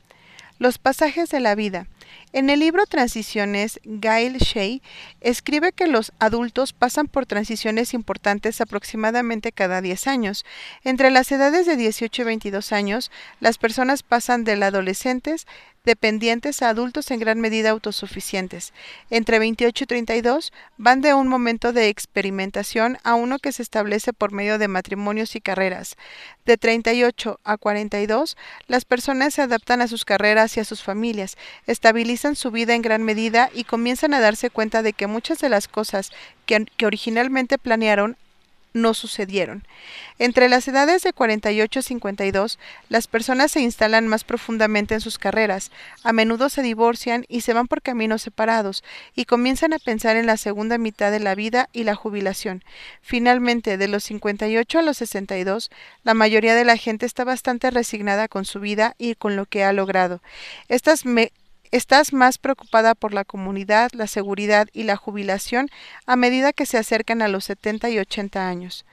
Los 0.59 0.79
pasajes 0.79 1.29
de 1.29 1.41
la 1.41 1.55
vida. 1.55 1.87
En 2.33 2.49
el 2.49 2.61
libro 2.61 2.87
Transiciones, 2.87 3.79
Gail 3.85 4.39
Shea 4.39 4.79
escribe 5.21 5.73
que 5.73 5.87
los 5.87 6.13
adultos 6.19 6.73
pasan 6.73 7.07
por 7.07 7.27
transiciones 7.27 7.93
importantes 7.93 8.61
aproximadamente 8.63 9.53
cada 9.53 9.83
10 9.83 10.07
años. 10.07 10.45
Entre 10.83 11.11
las 11.11 11.31
edades 11.31 11.67
de 11.67 11.77
18 11.77 12.23
y 12.23 12.25
22 12.25 12.73
años, 12.73 13.11
las 13.41 13.59
personas 13.59 14.03
pasan 14.03 14.45
de 14.45 14.53
adolescentes 14.65 15.47
dependientes 15.85 16.63
a 16.63 16.69
adultos 16.69 17.11
en 17.11 17.19
gran 17.19 17.41
medida 17.41 17.71
autosuficientes. 17.71 18.73
Entre 19.11 19.39
28 19.39 19.85
y 19.85 19.87
32 19.87 20.53
van 20.77 21.01
de 21.01 21.15
un 21.15 21.29
momento 21.29 21.73
de 21.73 21.89
experimentación 21.89 22.99
a 23.03 23.15
uno 23.15 23.39
que 23.39 23.53
se 23.53 23.63
establece 23.63 24.13
por 24.13 24.33
medio 24.33 24.59
de 24.59 24.69
matrimonios 24.69 25.35
y 25.35 25.41
carreras. 25.41 25.97
De 26.45 26.57
38 26.57 27.41
a 27.43 27.57
42, 27.57 28.37
las 28.69 28.85
personas 28.85 29.35
se 29.35 29.43
adaptan 29.43 29.81
a 29.83 29.89
sus 29.89 30.05
carreras 30.05 30.57
y 30.57 30.61
a 30.61 30.65
sus 30.65 30.83
familias, 30.83 31.37
estabilizan 31.67 32.02
su 32.35 32.51
vida 32.51 32.75
en 32.75 32.83
gran 32.83 33.03
medida 33.03 33.51
y 33.55 33.65
comienzan 33.65 34.15
a 34.15 34.21
darse 34.21 34.51
cuenta 34.51 34.83
de 34.83 34.93
que 34.93 35.07
muchas 35.07 35.39
de 35.39 35.49
las 35.49 35.69
cosas 35.69 36.11
que, 36.47 36.67
originalmente 36.85 37.59
planearon 37.59 38.17
no 38.75 38.95
sucedieron. 38.95 39.65
Entre 40.19 40.49
las 40.49 40.67
edades 40.67 41.03
de 41.03 41.13
48 41.13 41.81
y 41.81 41.83
52, 41.83 42.59
las 42.89 43.07
personas 43.07 43.53
se 43.53 43.61
instalan 43.61 44.09
más 44.09 44.25
profundamente 44.25 44.95
en 44.95 45.03
sus 45.03 45.19
carreras, 45.19 45.71
a 46.03 46.15
menudo 46.15 46.49
se 46.49 46.63
divorcian 46.63 47.27
y 47.29 47.43
se 47.43 47.53
van 47.53 47.67
por 47.67 47.83
caminos 47.83 48.23
separados, 48.23 48.83
y 49.15 49.27
comienzan 49.27 49.75
a 49.75 49.79
pensar 49.79 50.17
en 50.17 50.25
la 50.25 50.39
segunda 50.39 50.79
mitad 50.79 51.11
de 51.11 51.21
la 51.21 51.35
vida 51.35 51.69
y 51.75 51.85
la 51.85 51.95
jubilación. 51.95 52.65
Finalmente, 53.03 53.77
de 53.77 53.89
los 53.89 54.05
58 54.05 54.79
a 54.79 54.83
los 54.83 54.97
62, 54.97 55.71
la 56.03 56.15
mayoría 56.15 56.55
de 56.55 56.65
la 56.65 56.79
gente 56.79 57.05
está 57.05 57.25
bastante 57.25 57.71
resignada 57.71 58.27
con 58.27 58.47
su 58.47 58.59
vida 58.59 58.95
y 58.97 59.17
con 59.17 59.37
lo 59.37 59.45
que 59.45 59.65
ha 59.65 59.73
logrado. 59.75 60.23
Estas 60.69 61.05
Estás 61.73 62.13
más 62.13 62.37
preocupada 62.37 62.95
por 62.95 63.15
la 63.15 63.25
comunidad, 63.25 63.93
la 63.95 64.07
seguridad 64.07 64.69
y 64.75 64.83
la 64.83 64.97
jubilación 64.97 65.71
a 66.05 66.17
medida 66.17 66.53
que 66.53 66.67
se 66.67 66.77
acercan 66.77 67.23
a 67.23 67.29
los 67.29 67.45
70 67.45 67.89
y 67.89 67.99
80 67.99 68.47
años. 68.47 68.85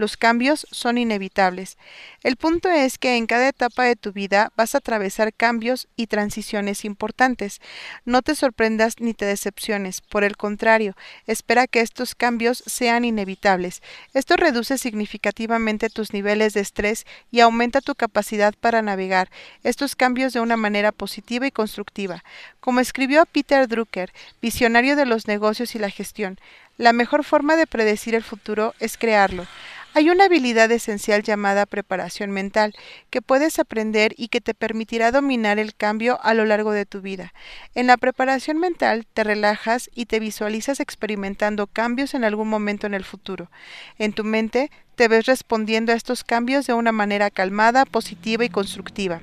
Los 0.00 0.16
cambios 0.16 0.66
son 0.70 0.96
inevitables. 0.96 1.76
El 2.22 2.36
punto 2.36 2.70
es 2.70 2.96
que 2.96 3.18
en 3.18 3.26
cada 3.26 3.48
etapa 3.48 3.84
de 3.84 3.96
tu 3.96 4.14
vida 4.14 4.50
vas 4.56 4.74
a 4.74 4.78
atravesar 4.78 5.34
cambios 5.34 5.88
y 5.94 6.06
transiciones 6.06 6.86
importantes. 6.86 7.60
No 8.06 8.22
te 8.22 8.34
sorprendas 8.34 8.94
ni 8.98 9.12
te 9.12 9.26
decepciones. 9.26 10.00
Por 10.00 10.24
el 10.24 10.38
contrario, 10.38 10.96
espera 11.26 11.66
que 11.66 11.82
estos 11.82 12.14
cambios 12.14 12.64
sean 12.64 13.04
inevitables. 13.04 13.82
Esto 14.14 14.38
reduce 14.38 14.78
significativamente 14.78 15.90
tus 15.90 16.14
niveles 16.14 16.54
de 16.54 16.60
estrés 16.60 17.04
y 17.30 17.40
aumenta 17.40 17.82
tu 17.82 17.94
capacidad 17.94 18.54
para 18.58 18.80
navegar 18.80 19.28
estos 19.64 19.96
cambios 19.96 20.32
de 20.32 20.40
una 20.40 20.56
manera 20.56 20.92
positiva 20.92 21.46
y 21.46 21.50
constructiva. 21.50 22.24
Como 22.60 22.80
escribió 22.80 23.26
Peter 23.26 23.68
Drucker, 23.68 24.14
visionario 24.40 24.96
de 24.96 25.04
los 25.04 25.28
negocios 25.28 25.74
y 25.74 25.78
la 25.78 25.90
gestión, 25.90 26.38
la 26.78 26.94
mejor 26.94 27.24
forma 27.24 27.56
de 27.56 27.66
predecir 27.66 28.14
el 28.14 28.24
futuro 28.24 28.72
es 28.80 28.96
crearlo. 28.96 29.46
Hay 29.92 30.08
una 30.08 30.26
habilidad 30.26 30.70
esencial 30.70 31.24
llamada 31.24 31.66
preparación 31.66 32.30
mental 32.30 32.74
que 33.10 33.22
puedes 33.22 33.58
aprender 33.58 34.14
y 34.16 34.28
que 34.28 34.40
te 34.40 34.54
permitirá 34.54 35.10
dominar 35.10 35.58
el 35.58 35.74
cambio 35.74 36.20
a 36.22 36.32
lo 36.32 36.44
largo 36.44 36.70
de 36.70 36.86
tu 36.86 37.00
vida. 37.00 37.34
En 37.74 37.88
la 37.88 37.96
preparación 37.96 38.58
mental 38.58 39.04
te 39.12 39.24
relajas 39.24 39.90
y 39.92 40.06
te 40.06 40.20
visualizas 40.20 40.78
experimentando 40.78 41.66
cambios 41.66 42.14
en 42.14 42.22
algún 42.22 42.48
momento 42.48 42.86
en 42.86 42.94
el 42.94 43.04
futuro. 43.04 43.50
En 43.98 44.12
tu 44.12 44.22
mente 44.22 44.70
te 44.94 45.08
ves 45.08 45.26
respondiendo 45.26 45.90
a 45.92 45.96
estos 45.96 46.22
cambios 46.22 46.68
de 46.68 46.74
una 46.74 46.92
manera 46.92 47.28
calmada, 47.30 47.84
positiva 47.84 48.44
y 48.44 48.48
constructiva. 48.48 49.22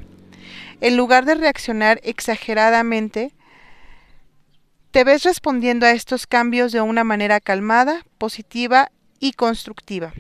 En 0.82 0.98
lugar 0.98 1.24
de 1.24 1.36
reaccionar 1.36 2.02
exageradamente, 2.04 3.32
te 4.92 5.06
ves 5.06 5.24
respondiendo 5.24 5.86
a 5.86 5.92
estos 5.92 6.28
cambios 6.28 6.74
de 6.74 6.82
una 6.82 7.06
manera 7.06 7.40
calmada, 7.40 8.06
positiva 8.18 8.92
y 9.20 9.34
constructiva. 9.34 10.14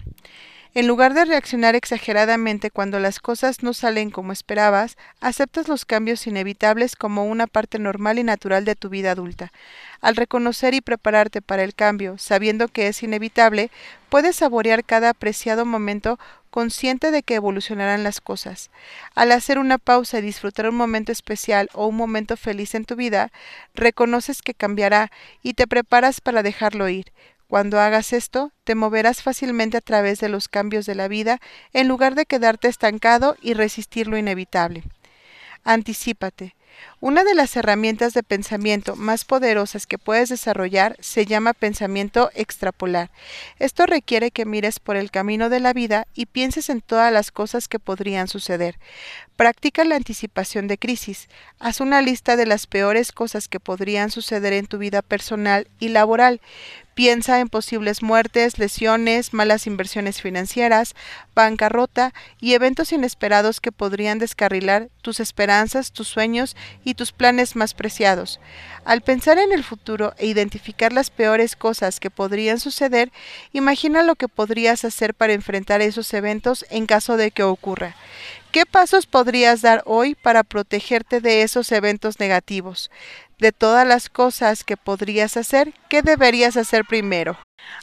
En 0.78 0.86
lugar 0.86 1.16
de 1.16 1.26
reaccionar 1.26 1.76
exageradamente 1.76 2.70
cuando 2.70 3.00
las 3.00 3.20
cosas 3.20 3.64
no 3.64 3.74
salen 3.74 4.12
como 4.12 4.32
esperabas, 4.32 4.96
aceptas 5.22 5.68
los 5.68 5.86
cambios 5.86 6.28
inevitables 6.28 6.96
como 6.96 7.26
una 7.26 7.48
parte 7.48 7.80
normal 7.80 8.20
y 8.20 8.24
natural 8.24 8.64
de 8.64 8.76
tu 8.76 8.90
vida 8.90 9.10
adulta. 9.10 9.52
Al 10.02 10.16
reconocer 10.16 10.76
y 10.76 10.82
prepararte 10.82 11.42
para 11.42 11.64
el 11.64 11.74
cambio, 11.74 12.20
sabiendo 12.20 12.68
que 12.68 12.90
es 12.90 13.02
inevitable, 13.02 13.72
puedes 14.10 14.36
saborear 14.36 14.84
cada 14.84 15.10
apreciado 15.10 15.66
momento 15.66 16.20
consciente 16.52 17.10
de 17.10 17.24
que 17.24 17.36
evolucionarán 17.36 18.04
las 18.04 18.22
cosas. 18.22 18.70
Al 19.16 19.32
hacer 19.32 19.58
una 19.58 19.80
pausa 19.80 20.20
y 20.20 20.22
disfrutar 20.22 20.70
un 20.70 20.76
momento 20.76 21.12
especial 21.12 21.70
o 21.74 21.88
un 21.88 21.96
momento 21.96 22.38
feliz 22.38 22.76
en 22.76 22.86
tu 22.86 22.96
vida, 22.96 23.32
reconoces 23.74 24.44
que 24.44 24.54
cambiará 24.54 25.12
y 25.42 25.56
te 25.56 25.66
preparas 25.66 26.22
para 26.22 26.44
dejarlo 26.44 26.88
ir. 26.88 27.12
Cuando 27.48 27.80
hagas 27.80 28.12
esto, 28.12 28.52
te 28.66 28.76
moverás 28.76 29.24
fácilmente 29.24 29.78
a 29.78 29.82
través 29.82 30.20
de 30.20 30.28
los 30.28 30.50
cambios 30.50 30.86
de 30.86 30.96
la 30.96 31.08
vida 31.08 31.40
en 31.72 31.88
lugar 31.88 32.14
de 32.16 32.26
quedarte 32.26 32.68
estancado 32.68 33.38
y 33.42 33.54
resistir 33.54 34.08
lo 34.08 34.18
inevitable. 34.18 34.84
Anticípate. 35.64 36.56
Una 37.00 37.24
de 37.24 37.36
las 37.36 37.56
herramientas 37.56 38.16
de 38.16 38.24
pensamiento 38.24 38.96
más 38.96 39.24
poderosas 39.24 39.86
que 39.86 40.00
puedes 40.00 40.30
desarrollar 40.30 40.98
se 41.00 41.28
llama 41.28 41.54
pensamiento 41.54 42.32
extrapolar. 42.34 43.12
Esto 43.60 43.86
requiere 43.86 44.32
que 44.32 44.46
mires 44.46 44.80
por 44.80 44.96
el 44.96 45.12
camino 45.12 45.50
de 45.50 45.60
la 45.60 45.74
vida 45.74 46.08
y 46.16 46.26
pienses 46.26 46.72
en 46.72 46.82
todas 46.82 47.14
las 47.14 47.30
cosas 47.30 47.68
que 47.68 47.78
podrían 47.78 48.28
suceder. 48.28 48.80
Practica 49.36 49.84
la 49.84 49.96
anticipación 49.96 50.68
de 50.68 50.80
crisis. 50.80 51.30
Haz 51.60 51.82
una 51.82 52.02
lista 52.02 52.36
de 52.36 52.48
las 52.48 52.66
peores 52.66 53.12
cosas 53.12 53.48
que 53.48 53.60
podrían 53.60 54.10
suceder 54.10 54.54
en 54.54 54.66
tu 54.66 54.80
vida 54.80 55.04
personal 55.04 55.68
y 55.78 55.90
laboral. 55.90 56.42
Piensa 56.96 57.40
en 57.40 57.48
posibles 57.48 58.02
muertes, 58.02 58.58
lesiones, 58.58 59.32
malas 59.32 59.68
inversiones 59.68 60.20
financieras, 60.20 60.96
bancarrota 61.36 62.12
y 62.42 62.54
eventos 62.56 62.92
inesperados 62.92 63.62
que 63.62 63.72
podrían 63.72 64.18
descarrilar 64.18 64.90
tus 65.04 65.20
esperanzas, 65.20 65.92
tus 65.92 66.08
sueños 66.08 66.56
y 66.88 66.94
tus 66.94 67.12
planes 67.12 67.58
más 67.58 67.74
preciados. 67.74 68.40
Al 68.86 69.02
pensar 69.02 69.38
en 69.40 69.52
el 69.52 69.66
futuro 69.66 70.14
e 70.18 70.26
identificar 70.26 70.94
las 70.94 71.10
peores 71.10 71.58
cosas 71.58 72.00
que 72.00 72.10
podrían 72.10 72.62
suceder, 72.62 73.12
imagina 73.52 74.04
lo 74.04 74.16
que 74.16 74.30
podrías 74.30 74.86
hacer 74.86 75.14
para 75.14 75.34
enfrentar 75.34 75.82
esos 75.82 76.14
eventos 76.14 76.66
en 76.70 76.86
caso 76.86 77.18
de 77.18 77.32
que 77.32 77.44
ocurra. 77.44 77.98
¿Qué 78.54 78.66
pasos 78.66 79.06
podrías 79.06 79.62
dar 79.62 79.84
hoy 79.86 80.16
para 80.16 80.44
protegerte 80.44 81.20
de 81.20 81.42
esos 81.42 81.74
eventos 81.74 82.22
negativos? 82.22 82.90
De 83.38 83.52
todas 83.52 83.86
las 83.86 84.08
cosas 84.08 84.64
que 84.64 84.78
podrías 84.78 85.36
hacer, 85.36 85.74
¿qué 85.90 86.02
deberías 86.02 86.56
hacer 86.56 86.86
primero? 86.86 87.38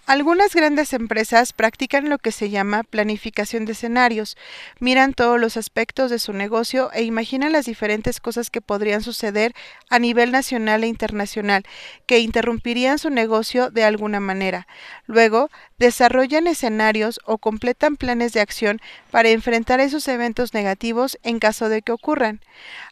Algunas 0.07 0.55
grandes 0.55 0.93
empresas 0.93 1.53
practican 1.53 2.11
lo 2.11 2.19
que 2.19 2.31
se 2.31 2.51
llama 2.51 2.83
planificación 2.85 3.65
de 3.65 3.73
escenarios. 3.73 4.37
Miran 4.79 5.15
todos 5.15 5.41
los 5.41 5.57
aspectos 5.57 6.11
de 6.11 6.19
su 6.19 6.33
negocio 6.33 6.93
e 6.93 7.03
imaginan 7.05 7.53
las 7.53 7.65
diferentes 7.65 8.21
cosas 8.21 8.51
que 8.51 8.61
podrían 8.61 9.03
suceder 9.03 9.55
a 9.89 9.99
nivel 9.99 10.31
nacional 10.31 10.85
e 10.85 10.89
internacional 10.89 11.65
que 12.07 12.19
interrumpirían 12.19 12.99
su 12.99 13.09
negocio 13.09 13.71
de 13.71 13.85
alguna 13.85 14.21
manera. 14.21 14.67
Luego, 15.07 15.49
desarrollan 15.79 16.47
escenarios 16.47 17.19
o 17.25 17.39
completan 17.39 17.97
planes 17.97 18.33
de 18.33 18.41
acción 18.41 18.81
para 19.11 19.31
enfrentar 19.31 19.81
esos 19.81 20.07
eventos 20.07 20.55
negativos 20.55 21.19
en 21.23 21.39
caso 21.39 21.69
de 21.69 21.83
que 21.83 21.93
ocurran. 21.93 22.41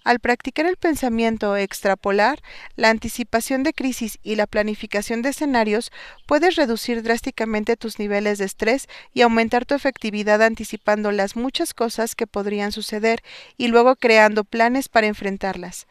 Al 0.03 0.19
practicar 0.19 0.67
el 0.67 0.77
pensamiento 0.77 1.57
extrapolar, 1.57 2.41
la 2.75 2.89
anticipación 2.89 3.63
de 3.63 3.75
crisis 3.75 4.19
y 4.23 4.35
la 4.37 4.47
planificación 4.47 5.23
de 5.23 5.29
escenarios, 5.29 5.93
puedes 6.27 6.57
reducir 6.57 6.72
drásticamente 7.03 7.77
tus 7.77 7.99
niveles 7.99 8.39
de 8.39 8.45
estrés 8.45 8.89
y 9.15 9.23
aumentar 9.23 9.65
tu 9.65 9.75
efectividad 9.75 10.43
anticipando 10.43 11.13
las 11.13 11.37
muchas 11.37 11.75
cosas 11.75 12.15
que 12.15 12.27
podrían 12.27 12.73
suceder 12.73 13.23
y 13.57 13.69
luego 13.69 13.97
creando 13.97 14.45
planes 14.45 14.89
para 14.89 15.07
enfrentarlas 15.07 15.87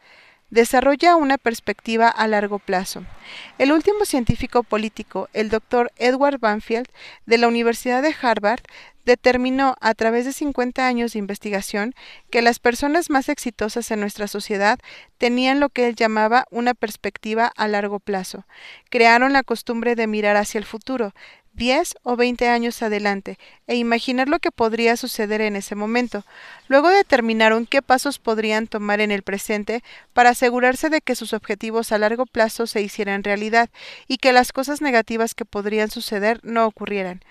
desarrolla 0.52 1.16
una 1.16 1.38
perspectiva 1.38 2.08
a 2.08 2.28
largo 2.28 2.58
plazo. 2.58 3.04
El 3.56 3.72
último 3.72 4.04
científico 4.04 4.62
político, 4.62 5.30
el 5.32 5.48
doctor 5.48 5.90
Edward 5.96 6.38
Banfield, 6.38 6.88
de 7.24 7.38
la 7.38 7.48
Universidad 7.48 8.02
de 8.02 8.14
Harvard, 8.20 8.60
determinó 9.04 9.76
a 9.80 9.94
través 9.94 10.24
de 10.24 10.32
50 10.32 10.86
años 10.86 11.12
de 11.12 11.18
investigación 11.18 11.94
que 12.30 12.42
las 12.42 12.58
personas 12.58 13.10
más 13.10 13.28
exitosas 13.28 13.90
en 13.90 14.00
nuestra 14.00 14.28
sociedad 14.28 14.78
tenían 15.18 15.60
lo 15.60 15.68
que 15.68 15.88
él 15.88 15.94
llamaba 15.94 16.46
una 16.50 16.74
perspectiva 16.74 17.52
a 17.56 17.68
largo 17.68 18.00
plazo. 18.00 18.46
Crearon 18.90 19.32
la 19.32 19.42
costumbre 19.42 19.94
de 19.94 20.06
mirar 20.06 20.36
hacia 20.36 20.58
el 20.58 20.64
futuro, 20.64 21.12
10 21.54 21.96
o 22.02 22.16
20 22.16 22.48
años 22.48 22.82
adelante 22.82 23.38
e 23.66 23.76
imaginar 23.76 24.28
lo 24.28 24.38
que 24.38 24.50
podría 24.50 24.96
suceder 24.96 25.40
en 25.42 25.56
ese 25.56 25.74
momento. 25.74 26.24
Luego 26.68 26.88
determinaron 26.88 27.66
qué 27.66 27.82
pasos 27.82 28.18
podrían 28.18 28.66
tomar 28.66 29.00
en 29.00 29.10
el 29.10 29.22
presente 29.22 29.82
para 30.14 30.30
asegurarse 30.30 30.88
de 30.88 31.02
que 31.02 31.14
sus 31.14 31.32
objetivos 31.34 31.92
a 31.92 31.98
largo 31.98 32.24
plazo 32.26 32.66
se 32.66 32.80
hicieran 32.80 33.22
realidad 33.22 33.68
y 34.08 34.16
que 34.16 34.32
las 34.32 34.52
cosas 34.52 34.80
negativas 34.80 35.34
que 35.34 35.44
podrían 35.44 35.90
suceder 35.90 36.40
no 36.42 36.66
ocurrieran. 36.66 37.22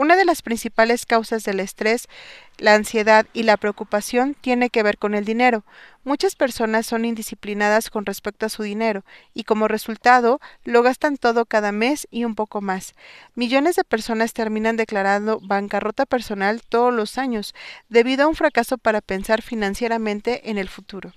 Una 0.00 0.16
de 0.16 0.24
las 0.24 0.40
principales 0.40 1.04
causas 1.04 1.44
del 1.44 1.60
estrés, 1.60 2.08
la 2.56 2.72
ansiedad 2.72 3.26
y 3.34 3.42
la 3.42 3.58
preocupación 3.58 4.34
tiene 4.34 4.70
que 4.70 4.82
ver 4.82 4.96
con 4.96 5.14
el 5.14 5.26
dinero. 5.26 5.62
Muchas 6.04 6.36
personas 6.36 6.86
son 6.86 7.04
indisciplinadas 7.04 7.90
con 7.90 8.06
respecto 8.06 8.46
a 8.46 8.48
su 8.48 8.62
dinero 8.62 9.04
y 9.34 9.44
como 9.44 9.68
resultado 9.68 10.40
lo 10.64 10.82
gastan 10.82 11.18
todo 11.18 11.44
cada 11.44 11.70
mes 11.70 12.08
y 12.10 12.24
un 12.24 12.34
poco 12.34 12.62
más. 12.62 12.94
Millones 13.34 13.76
de 13.76 13.84
personas 13.84 14.32
terminan 14.32 14.78
declarando 14.78 15.38
bancarrota 15.42 16.06
personal 16.06 16.62
todos 16.66 16.94
los 16.94 17.18
años 17.18 17.54
debido 17.90 18.24
a 18.24 18.28
un 18.28 18.36
fracaso 18.36 18.78
para 18.78 19.02
pensar 19.02 19.42
financieramente 19.42 20.48
en 20.48 20.56
el 20.56 20.70
futuro. 20.70 21.12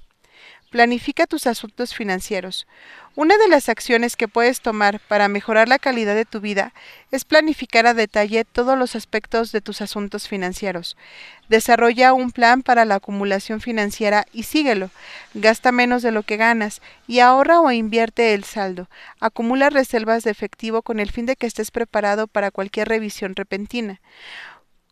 Planifica 0.74 1.28
tus 1.28 1.46
asuntos 1.46 1.94
financieros. 1.94 2.66
Una 3.16 3.38
de 3.38 3.48
las 3.48 3.70
acciones 3.70 4.16
que 4.16 4.28
puedes 4.28 4.60
tomar 4.60 5.00
para 5.02 5.28
mejorar 5.28 5.70
la 5.70 5.78
calidad 5.78 6.16
de 6.16 6.26
tu 6.26 6.42
vida 6.42 6.74
es 7.12 7.26
planificar 7.26 7.86
a 7.86 7.94
detalle 7.94 8.44
todos 8.44 8.76
los 8.76 8.96
aspectos 8.96 9.52
de 9.52 9.62
tus 9.62 9.82
asuntos 9.82 10.28
financieros. 10.28 10.98
Desarrolla 11.48 12.14
un 12.14 12.32
plan 12.32 12.64
para 12.64 12.86
la 12.86 12.96
acumulación 12.96 13.62
financiera 13.62 14.26
y 14.34 14.44
síguelo. 14.44 14.90
Gasta 15.36 15.72
menos 15.72 16.02
de 16.02 16.10
lo 16.10 16.24
que 16.24 16.38
ganas 16.38 16.82
y 17.06 17.20
ahorra 17.20 17.60
o 17.60 17.72
invierte 17.72 18.34
el 18.34 18.44
saldo. 18.44 18.90
Acumula 19.20 19.70
reservas 19.70 20.24
de 20.24 20.32
efectivo 20.32 20.82
con 20.82 21.00
el 21.00 21.12
fin 21.12 21.28
de 21.28 21.36
que 21.36 21.46
estés 21.46 21.70
preparado 21.70 22.26
para 22.26 22.50
cualquier 22.50 22.88
revisión 22.88 23.36
repentina. 23.36 24.02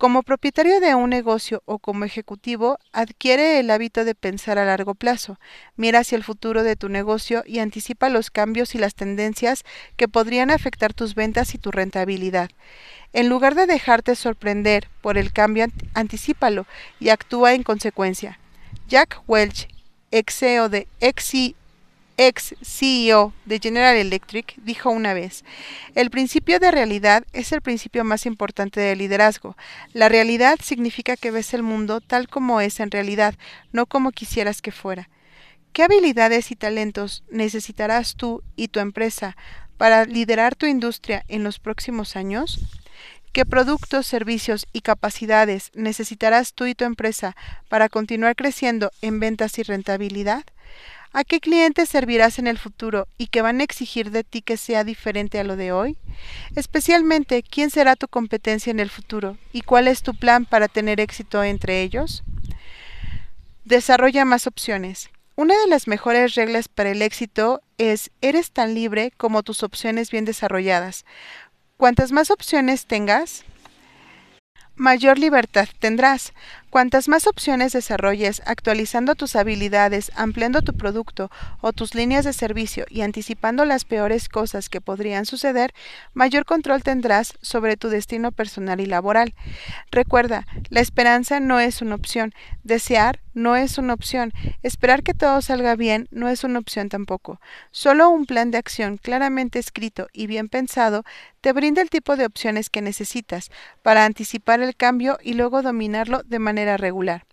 Como 0.01 0.23
propietario 0.23 0.79
de 0.79 0.95
un 0.95 1.11
negocio 1.11 1.61
o 1.65 1.77
como 1.77 2.05
ejecutivo, 2.05 2.79
adquiere 2.91 3.59
el 3.59 3.69
hábito 3.69 4.03
de 4.03 4.15
pensar 4.15 4.57
a 4.57 4.65
largo 4.65 4.95
plazo, 4.95 5.39
mira 5.75 5.99
hacia 5.99 6.15
el 6.15 6.23
futuro 6.23 6.63
de 6.63 6.75
tu 6.75 6.89
negocio 6.89 7.43
y 7.45 7.59
anticipa 7.59 8.09
los 8.09 8.31
cambios 8.31 8.73
y 8.73 8.79
las 8.79 8.95
tendencias 8.95 9.63
que 9.97 10.07
podrían 10.07 10.49
afectar 10.49 10.95
tus 10.95 11.13
ventas 11.13 11.53
y 11.53 11.59
tu 11.59 11.69
rentabilidad. 11.69 12.49
En 13.13 13.29
lugar 13.29 13.53
de 13.53 13.67
dejarte 13.67 14.15
sorprender 14.15 14.89
por 15.01 15.19
el 15.19 15.31
cambio, 15.31 15.67
anticípalo 15.93 16.65
y 16.99 17.09
actúa 17.09 17.53
en 17.53 17.61
consecuencia. 17.61 18.39
Jack 18.87 19.21
Welch, 19.27 19.67
ex 20.09 20.35
CEO 20.35 20.69
de 20.69 20.87
ex 20.99 21.31
CEO 22.61 23.33
de 23.45 23.59
General 23.59 23.95
Electric, 23.95 24.55
dijo 24.57 24.91
una 24.91 25.13
vez, 25.13 25.43
el 25.95 26.09
principio 26.09 26.59
de 26.59 26.69
realidad 26.69 27.23
es 27.33 27.51
el 27.51 27.61
principio 27.61 28.03
más 28.03 28.25
importante 28.25 28.79
del 28.79 28.99
liderazgo. 28.99 29.57
La 29.93 30.07
realidad 30.07 30.59
significa 30.61 31.17
que 31.17 31.31
ves 31.31 31.53
el 31.53 31.63
mundo 31.63 31.99
tal 31.99 32.27
como 32.27 32.61
es 32.61 32.79
en 32.79 32.91
realidad, 32.91 33.35
no 33.71 33.85
como 33.85 34.11
quisieras 34.11 34.61
que 34.61 34.71
fuera. 34.71 35.09
¿Qué 35.73 35.83
habilidades 35.83 36.51
y 36.51 36.55
talentos 36.55 37.23
necesitarás 37.31 38.15
tú 38.15 38.43
y 38.55 38.67
tu 38.67 38.79
empresa 38.79 39.35
para 39.77 40.05
liderar 40.05 40.55
tu 40.55 40.65
industria 40.65 41.23
en 41.27 41.43
los 41.43 41.59
próximos 41.59 42.15
años? 42.15 42.59
¿Qué 43.31 43.45
productos, 43.45 44.05
servicios 44.05 44.67
y 44.73 44.81
capacidades 44.81 45.71
necesitarás 45.73 46.53
tú 46.53 46.65
y 46.65 46.75
tu 46.75 46.83
empresa 46.83 47.35
para 47.69 47.87
continuar 47.87 48.35
creciendo 48.35 48.91
en 49.01 49.21
ventas 49.21 49.57
y 49.57 49.63
rentabilidad? 49.63 50.43
¿A 51.13 51.25
qué 51.25 51.41
clientes 51.41 51.89
servirás 51.89 52.39
en 52.39 52.47
el 52.47 52.57
futuro 52.57 53.07
y 53.17 53.27
qué 53.27 53.41
van 53.41 53.59
a 53.59 53.63
exigir 53.63 54.11
de 54.11 54.23
ti 54.23 54.41
que 54.41 54.55
sea 54.55 54.85
diferente 54.85 55.39
a 55.39 55.43
lo 55.43 55.57
de 55.57 55.73
hoy? 55.73 55.97
Especialmente, 56.55 57.43
¿quién 57.43 57.69
será 57.69 57.97
tu 57.97 58.07
competencia 58.07 58.71
en 58.71 58.79
el 58.79 58.89
futuro 58.89 59.37
y 59.51 59.61
cuál 59.61 59.89
es 59.89 60.03
tu 60.03 60.15
plan 60.15 60.45
para 60.45 60.69
tener 60.69 61.01
éxito 61.01 61.43
entre 61.43 61.81
ellos? 61.81 62.23
Desarrolla 63.65 64.23
más 64.23 64.47
opciones. 64.47 65.09
Una 65.35 65.59
de 65.59 65.67
las 65.67 65.85
mejores 65.87 66.35
reglas 66.35 66.69
para 66.69 66.91
el 66.91 67.01
éxito 67.01 67.61
es 67.77 68.09
eres 68.21 68.51
tan 68.51 68.73
libre 68.73 69.11
como 69.17 69.43
tus 69.43 69.63
opciones 69.63 70.11
bien 70.11 70.23
desarrolladas. 70.23 71.03
Cuantas 71.75 72.13
más 72.13 72.31
opciones 72.31 72.85
tengas, 72.85 73.43
mayor 74.75 75.19
libertad 75.19 75.67
tendrás. 75.79 76.31
Cuantas 76.71 77.09
más 77.09 77.27
opciones 77.27 77.73
desarrolles, 77.73 78.41
actualizando 78.45 79.15
tus 79.15 79.35
habilidades, 79.35 80.09
ampliando 80.15 80.61
tu 80.61 80.73
producto 80.73 81.29
o 81.59 81.73
tus 81.73 81.95
líneas 81.95 82.23
de 82.23 82.31
servicio 82.31 82.85
y 82.89 83.01
anticipando 83.01 83.65
las 83.65 83.83
peores 83.83 84.29
cosas 84.29 84.69
que 84.69 84.79
podrían 84.79 85.25
suceder, 85.25 85.73
mayor 86.13 86.45
control 86.45 86.81
tendrás 86.81 87.33
sobre 87.41 87.75
tu 87.75 87.89
destino 87.89 88.31
personal 88.31 88.79
y 88.79 88.85
laboral. 88.85 89.35
Recuerda, 89.91 90.47
la 90.69 90.79
esperanza 90.79 91.41
no 91.41 91.59
es 91.59 91.81
una 91.81 91.95
opción, 91.95 92.33
desear 92.63 93.19
no 93.33 93.55
es 93.55 93.77
una 93.77 93.93
opción, 93.93 94.33
esperar 94.61 95.03
que 95.03 95.13
todo 95.13 95.41
salga 95.41 95.75
bien 95.75 96.07
no 96.11 96.29
es 96.29 96.43
una 96.43 96.59
opción 96.59 96.89
tampoco. 96.89 97.39
Solo 97.71 98.09
un 98.09 98.25
plan 98.25 98.51
de 98.51 98.57
acción 98.57 98.97
claramente 98.97 99.59
escrito 99.59 100.07
y 100.13 100.27
bien 100.27 100.49
pensado 100.49 101.03
te 101.39 101.53
brinda 101.53 101.81
el 101.81 101.89
tipo 101.89 102.17
de 102.17 102.25
opciones 102.25 102.69
que 102.69 102.81
necesitas 102.81 103.49
para 103.81 104.05
anticipar 104.05 104.61
el 104.61 104.75
cambio 104.75 105.17
y 105.23 105.33
luego 105.33 105.61
dominarlo 105.61 106.21
de 106.23 106.39
manera 106.39 106.60
regular. 106.77 107.25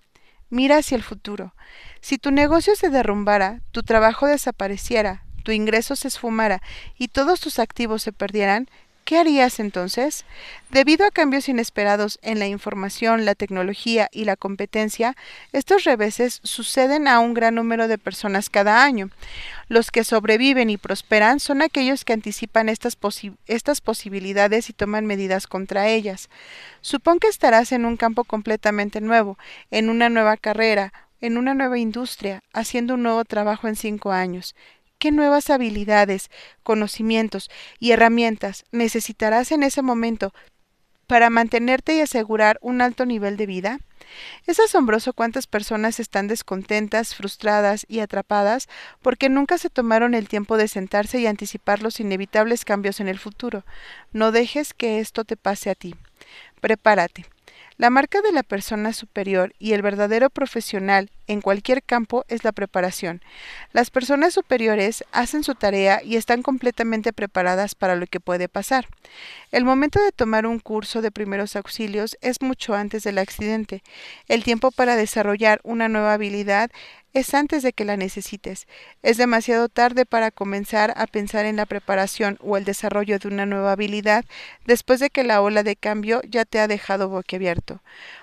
Mira 0.50 0.78
hacia 0.78 0.96
el 0.96 1.02
futuro. 1.02 1.54
Si 2.00 2.18
tu 2.18 2.30
negocio 2.30 2.74
se 2.74 2.90
derrumbara, 2.90 3.60
tu 3.70 3.82
trabajo 3.82 4.26
desapareciera, 4.26 5.24
tu 5.44 5.52
ingreso 5.52 5.96
se 5.96 6.08
esfumara 6.08 6.62
y 6.96 7.08
todos 7.08 7.40
tus 7.40 7.58
activos 7.58 8.02
se 8.02 8.12
perdieran, 8.12 8.68
¿Qué 9.08 9.16
harías 9.16 9.58
entonces? 9.58 10.26
Debido 10.68 11.06
a 11.06 11.10
cambios 11.10 11.48
inesperados 11.48 12.18
en 12.20 12.38
la 12.38 12.46
información, 12.46 13.24
la 13.24 13.34
tecnología 13.34 14.10
y 14.12 14.26
la 14.26 14.36
competencia, 14.36 15.16
estos 15.54 15.84
reveses 15.84 16.40
suceden 16.42 17.08
a 17.08 17.18
un 17.18 17.32
gran 17.32 17.54
número 17.54 17.88
de 17.88 17.96
personas 17.96 18.50
cada 18.50 18.84
año. 18.84 19.08
Los 19.68 19.90
que 19.90 20.04
sobreviven 20.04 20.68
y 20.68 20.76
prosperan 20.76 21.40
son 21.40 21.62
aquellos 21.62 22.04
que 22.04 22.12
anticipan 22.12 22.68
estas, 22.68 22.98
estas 23.46 23.80
posibilidades 23.80 24.68
y 24.68 24.74
toman 24.74 25.06
medidas 25.06 25.46
contra 25.46 25.88
ellas. 25.88 26.28
Supón 26.82 27.18
que 27.18 27.28
estarás 27.28 27.72
en 27.72 27.86
un 27.86 27.96
campo 27.96 28.24
completamente 28.24 29.00
nuevo, 29.00 29.38
en 29.70 29.88
una 29.88 30.10
nueva 30.10 30.36
carrera, 30.36 30.92
en 31.22 31.38
una 31.38 31.54
nueva 31.54 31.78
industria, 31.78 32.42
haciendo 32.52 32.92
un 32.92 33.04
nuevo 33.04 33.24
trabajo 33.24 33.68
en 33.68 33.76
cinco 33.76 34.12
años. 34.12 34.54
¿Qué 34.98 35.12
nuevas 35.12 35.48
habilidades, 35.48 36.28
conocimientos 36.64 37.50
y 37.78 37.92
herramientas 37.92 38.64
necesitarás 38.72 39.52
en 39.52 39.62
ese 39.62 39.80
momento 39.80 40.34
para 41.06 41.30
mantenerte 41.30 41.94
y 41.94 42.00
asegurar 42.00 42.58
un 42.62 42.80
alto 42.80 43.06
nivel 43.06 43.36
de 43.36 43.46
vida? 43.46 43.78
Es 44.46 44.58
asombroso 44.58 45.12
cuántas 45.12 45.46
personas 45.46 46.00
están 46.00 46.26
descontentas, 46.26 47.14
frustradas 47.14 47.86
y 47.88 48.00
atrapadas 48.00 48.68
porque 49.00 49.28
nunca 49.28 49.56
se 49.56 49.70
tomaron 49.70 50.14
el 50.14 50.26
tiempo 50.28 50.56
de 50.56 50.66
sentarse 50.66 51.20
y 51.20 51.28
anticipar 51.28 51.80
los 51.80 52.00
inevitables 52.00 52.64
cambios 52.64 52.98
en 52.98 53.06
el 53.06 53.20
futuro. 53.20 53.64
No 54.12 54.32
dejes 54.32 54.74
que 54.74 54.98
esto 54.98 55.24
te 55.24 55.36
pase 55.36 55.70
a 55.70 55.76
ti. 55.76 55.94
Prepárate. 56.60 57.26
La 57.78 57.90
marca 57.90 58.22
de 58.22 58.32
la 58.32 58.42
persona 58.42 58.92
superior 58.92 59.54
y 59.60 59.72
el 59.72 59.82
verdadero 59.82 60.30
profesional 60.30 61.12
en 61.28 61.40
cualquier 61.40 61.84
campo 61.84 62.24
es 62.26 62.42
la 62.42 62.50
preparación. 62.50 63.22
Las 63.72 63.90
personas 63.90 64.34
superiores 64.34 65.04
hacen 65.12 65.44
su 65.44 65.54
tarea 65.54 66.02
y 66.02 66.16
están 66.16 66.42
completamente 66.42 67.12
preparadas 67.12 67.76
para 67.76 67.94
lo 67.94 68.08
que 68.08 68.18
puede 68.18 68.48
pasar. 68.48 68.88
El 69.52 69.64
momento 69.64 70.02
de 70.02 70.10
tomar 70.10 70.44
un 70.44 70.58
curso 70.58 71.02
de 71.02 71.12
primeros 71.12 71.54
auxilios 71.54 72.18
es 72.20 72.42
mucho 72.42 72.74
antes 72.74 73.04
del 73.04 73.18
accidente. 73.18 73.84
El 74.26 74.42
tiempo 74.42 74.72
para 74.72 74.96
desarrollar 74.96 75.60
una 75.62 75.88
nueva 75.88 76.14
habilidad 76.14 76.72
es 77.18 77.34
antes 77.34 77.62
de 77.62 77.72
que 77.72 77.84
la 77.84 77.96
necesites. 77.96 78.66
Es 79.02 79.16
demasiado 79.16 79.68
tarde 79.68 80.06
para 80.06 80.30
comenzar 80.30 80.94
a 80.96 81.06
pensar 81.06 81.46
en 81.46 81.56
la 81.56 81.66
preparación 81.66 82.38
o 82.40 82.56
el 82.56 82.64
desarrollo 82.64 83.18
de 83.18 83.28
una 83.28 83.46
nueva 83.46 83.72
habilidad 83.72 84.24
después 84.66 85.00
de 85.00 85.10
que 85.10 85.24
la 85.24 85.42
ola 85.42 85.62
de 85.62 85.76
cambio 85.76 86.20
ya 86.28 86.44
te 86.44 86.60
ha 86.60 86.68
dejado 86.68 87.08
boquiabierto. 87.08 87.80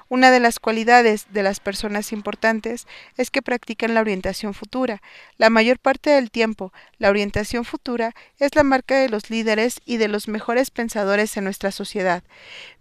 Una 0.07 0.31
de 0.31 0.39
las 0.39 0.59
cualidades 0.59 1.25
de 1.31 1.43
las 1.43 1.59
personas 1.59 2.11
importantes 2.11 2.87
es 3.17 3.31
que 3.31 3.41
practican 3.41 3.93
la 3.93 4.01
orientación 4.01 4.53
futura. 4.53 5.01
La 5.37 5.49
mayor 5.49 5.79
parte 5.79 6.11
del 6.11 6.31
tiempo, 6.31 6.71
la 6.97 7.09
orientación 7.09 7.65
futura 7.65 8.13
es 8.39 8.55
la 8.55 8.63
marca 8.63 8.97
de 8.97 9.09
los 9.09 9.29
líderes 9.29 9.81
y 9.83 9.97
de 9.97 10.07
los 10.07 10.27
mejores 10.27 10.71
pensadores 10.71 11.35
en 11.37 11.43
nuestra 11.43 11.71
sociedad. 11.71 12.23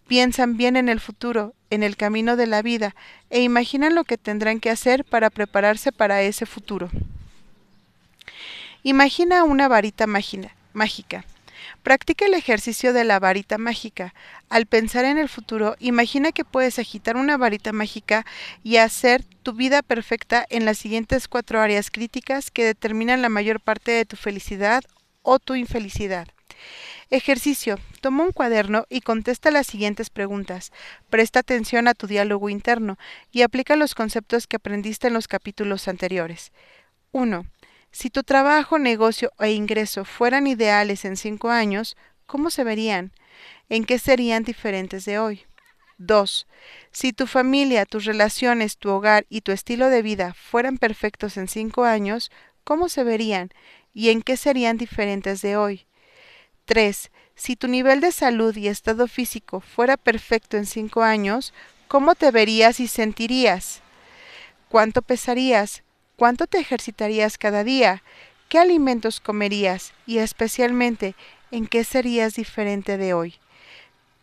Piensan 0.07 0.59
bien 0.59 0.77
en 0.77 0.91
el 0.91 1.01
futuro, 1.01 1.55
en 1.75 1.83
el 1.83 1.97
camino 1.97 2.37
de 2.37 2.47
la 2.47 2.63
vida, 2.63 2.95
e 3.31 3.43
imaginan 3.43 3.95
lo 3.95 4.05
que 4.05 4.19
tendrán 4.19 4.61
que 4.61 4.71
hacer 4.71 5.05
para 5.05 5.31
prepararse 5.31 5.93
para 5.93 6.23
ese 6.23 6.47
futuro. 6.47 6.91
Imagina 8.83 9.45
una 9.45 9.69
varita 9.69 10.07
mágica. 10.07 11.25
Practica 11.83 12.27
el 12.27 12.35
ejercicio 12.35 12.93
de 12.93 13.05
la 13.05 13.19
varita 13.19 13.59
mágica. 13.59 14.15
Al 14.49 14.67
pensar 14.67 15.05
en 15.05 15.19
el 15.19 15.29
futuro, 15.29 15.77
imagina 15.81 16.33
que 16.33 16.45
puedes 16.45 16.79
agitar 16.79 17.17
una 17.17 17.37
varita 17.37 17.73
mágica 17.73 18.25
y 18.63 18.77
hacer 18.77 19.25
tu 19.43 19.53
vida 19.53 19.83
perfecta 19.83 20.45
en 20.51 20.65
las 20.65 20.79
siguientes 20.79 21.29
cuatro 21.29 21.61
áreas 21.61 21.91
críticas 21.91 22.51
que 22.51 22.65
determinan 22.65 23.23
la 23.23 23.29
mayor 23.29 23.61
parte 23.61 23.93
de 23.93 24.05
tu 24.05 24.17
felicidad 24.17 24.85
o 25.23 25.39
tu 25.39 25.55
infelicidad. 25.55 26.29
Ejercicio. 27.11 27.79
Toma 28.01 28.25
un 28.25 28.33
cuaderno 28.33 28.87
y 28.89 29.01
contesta 29.01 29.51
las 29.51 29.67
siguientes 29.67 30.11
preguntas. 30.11 30.73
Presta 31.11 31.41
atención 31.41 31.87
a 31.89 31.95
tu 31.95 32.07
diálogo 32.07 32.49
interno 32.49 32.99
y 33.31 33.43
aplica 33.43 33.77
los 33.77 33.95
conceptos 33.95 34.47
que 34.47 34.57
aprendiste 34.57 35.09
en 35.09 35.15
los 35.15 35.29
capítulos 35.29 35.87
anteriores. 35.89 36.53
1. 37.13 37.47
Si 37.93 38.11
tu 38.11 38.25
trabajo, 38.25 38.79
negocio 38.79 39.31
e 39.39 39.53
ingreso 39.53 40.05
fueran 40.05 40.47
ideales 40.47 41.05
en 41.05 41.17
cinco 41.17 41.51
años, 41.51 41.97
¿cómo 42.27 42.51
se 42.51 42.65
verían? 42.65 43.13
¿En 43.69 43.85
qué 43.85 43.99
serían 43.99 44.43
diferentes 44.43 45.05
de 45.05 45.19
hoy? 45.19 45.47
2. 45.99 46.47
Si 46.91 47.13
tu 47.13 47.27
familia, 47.27 47.87
tus 47.87 48.05
relaciones, 48.05 48.79
tu 48.79 48.91
hogar 48.91 49.27
y 49.29 49.43
tu 49.43 49.53
estilo 49.53 49.91
de 49.91 50.03
vida 50.03 50.35
fueran 50.35 50.79
perfectos 50.79 51.37
en 51.37 51.47
cinco 51.47 51.85
años, 51.85 52.33
¿cómo 52.65 52.89
se 52.89 53.05
verían 53.05 53.51
y 53.93 54.09
en 54.11 54.23
qué 54.23 54.37
serían 54.37 54.77
diferentes 54.77 55.41
de 55.41 55.57
hoy? 55.57 55.87
3. 56.65 57.11
Si 57.35 57.57
tu 57.57 57.69
nivel 57.69 58.01
de 58.01 58.13
salud 58.13 58.57
y 58.57 58.69
estado 58.69 59.07
físico 59.09 59.61
fuera 59.61 59.97
perfecto 59.97 60.57
en 60.57 60.67
cinco 60.67 61.03
años, 61.03 61.53
¿cómo 61.89 62.15
te 62.15 62.31
verías 62.31 62.81
y 62.81 62.89
sentirías? 62.89 63.83
¿Cuánto 64.69 65.03
pesarías? 65.03 65.83
¿Cuánto 66.17 66.47
te 66.47 66.59
ejercitarías 66.59 67.39
cada 67.39 67.65
día? 67.65 68.03
¿Qué 68.49 68.59
alimentos 68.59 69.21
comerías? 69.21 69.93
Y 70.07 70.19
especialmente, 70.19 71.17
¿en 71.51 71.67
qué 71.67 71.85
serías 71.85 72.35
diferente 72.35 72.97
de 72.97 73.15
hoy? 73.15 73.35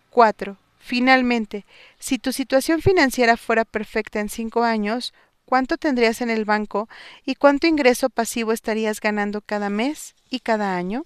4. 0.09 0.57
Finalmente, 0.79 1.65
si 1.99 2.17
tu 2.17 2.31
situación 2.31 2.81
financiera 2.81 3.37
fuera 3.37 3.65
perfecta 3.65 4.19
en 4.19 4.29
cinco 4.29 4.63
años, 4.63 5.13
¿cuánto 5.45 5.77
tendrías 5.77 6.21
en 6.21 6.29
el 6.29 6.45
banco 6.45 6.89
y 7.23 7.35
cuánto 7.35 7.67
ingreso 7.67 8.09
pasivo 8.09 8.51
estarías 8.51 8.99
ganando 8.99 9.41
cada 9.41 9.69
mes 9.69 10.15
y 10.29 10.39
cada 10.39 10.75
año? 10.75 11.03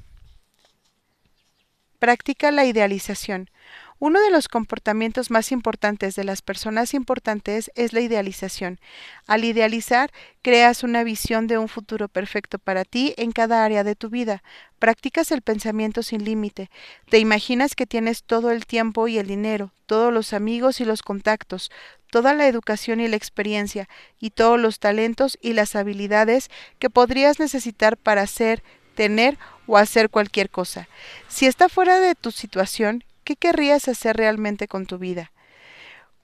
Practica 2.06 2.52
la 2.52 2.66
idealización. 2.66 3.50
Uno 3.98 4.22
de 4.22 4.30
los 4.30 4.48
comportamientos 4.48 5.32
más 5.32 5.52
importantes 5.52 6.14
de 6.14 6.24
las 6.24 6.44
personas 6.44 6.94
importantes 6.94 7.72
es 7.74 7.94
la 7.94 8.02
idealización. 8.02 8.80
Al 9.26 9.44
idealizar, 9.44 10.12
creas 10.44 10.84
una 10.84 11.04
visión 11.04 11.48
de 11.48 11.58
un 11.58 11.68
futuro 11.68 12.08
perfecto 12.08 12.60
para 12.60 12.86
ti 12.86 13.16
en 13.18 13.32
cada 13.32 13.66
área 13.66 13.84
de 13.84 13.96
tu 13.96 14.12
vida. 14.12 14.44
Practicas 14.78 15.32
el 15.32 15.42
pensamiento 15.42 16.04
sin 16.04 16.24
límite. 16.24 16.70
Te 17.10 17.18
imaginas 17.18 17.74
que 17.74 17.88
tienes 17.88 18.22
todo 18.22 18.52
el 18.52 18.68
tiempo 18.68 19.08
y 19.08 19.18
el 19.18 19.26
dinero, 19.26 19.72
todos 19.88 20.14
los 20.14 20.34
amigos 20.34 20.80
y 20.82 20.86
los 20.86 21.02
contactos, 21.02 21.72
toda 22.12 22.36
la 22.36 22.48
educación 22.48 23.00
y 23.00 23.08
la 23.08 23.16
experiencia, 23.16 23.90
y 24.20 24.30
todos 24.30 24.60
los 24.60 24.78
talentos 24.78 25.40
y 25.42 25.54
las 25.54 25.76
habilidades 25.76 26.52
que 26.78 26.92
podrías 26.92 27.40
necesitar 27.40 27.98
para 27.98 28.28
ser, 28.28 28.62
tener 28.96 29.38
o 29.68 29.78
hacer 29.78 30.10
cualquier 30.10 30.50
cosa. 30.50 30.88
Si 31.28 31.46
está 31.46 31.70
fuera 31.70 32.00
de 32.00 32.16
tu 32.16 32.32
situación, 32.32 33.04
¿qué 33.24 33.36
querrías 33.36 33.88
hacer 33.88 34.18
realmente 34.18 34.68
con 34.68 34.86
tu 34.86 34.98
vida? 34.98 35.32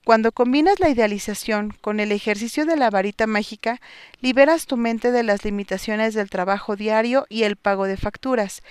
Cuando 0.03 0.31
combinas 0.31 0.79
la 0.79 0.89
idealización 0.89 1.75
con 1.79 1.99
el 1.99 2.11
ejercicio 2.11 2.65
de 2.65 2.75
la 2.75 2.89
varita 2.89 3.27
mágica, 3.27 3.79
liberas 4.19 4.65
tu 4.65 4.75
mente 4.75 5.11
de 5.11 5.21
las 5.21 5.45
limitaciones 5.45 6.15
del 6.15 6.27
trabajo 6.27 6.75
diario 6.75 7.27
y 7.29 7.43
el 7.43 7.55
pago 7.55 7.85
de 7.85 7.97
facturas. 7.97 8.63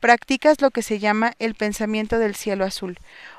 Practicas 0.00 0.62
lo 0.62 0.70
que 0.70 0.80
se 0.80 0.98
llama 0.98 1.34
el 1.38 1.54
pensamiento 1.54 2.18
del 2.18 2.34
cielo 2.34 2.64
azul, 2.64 2.98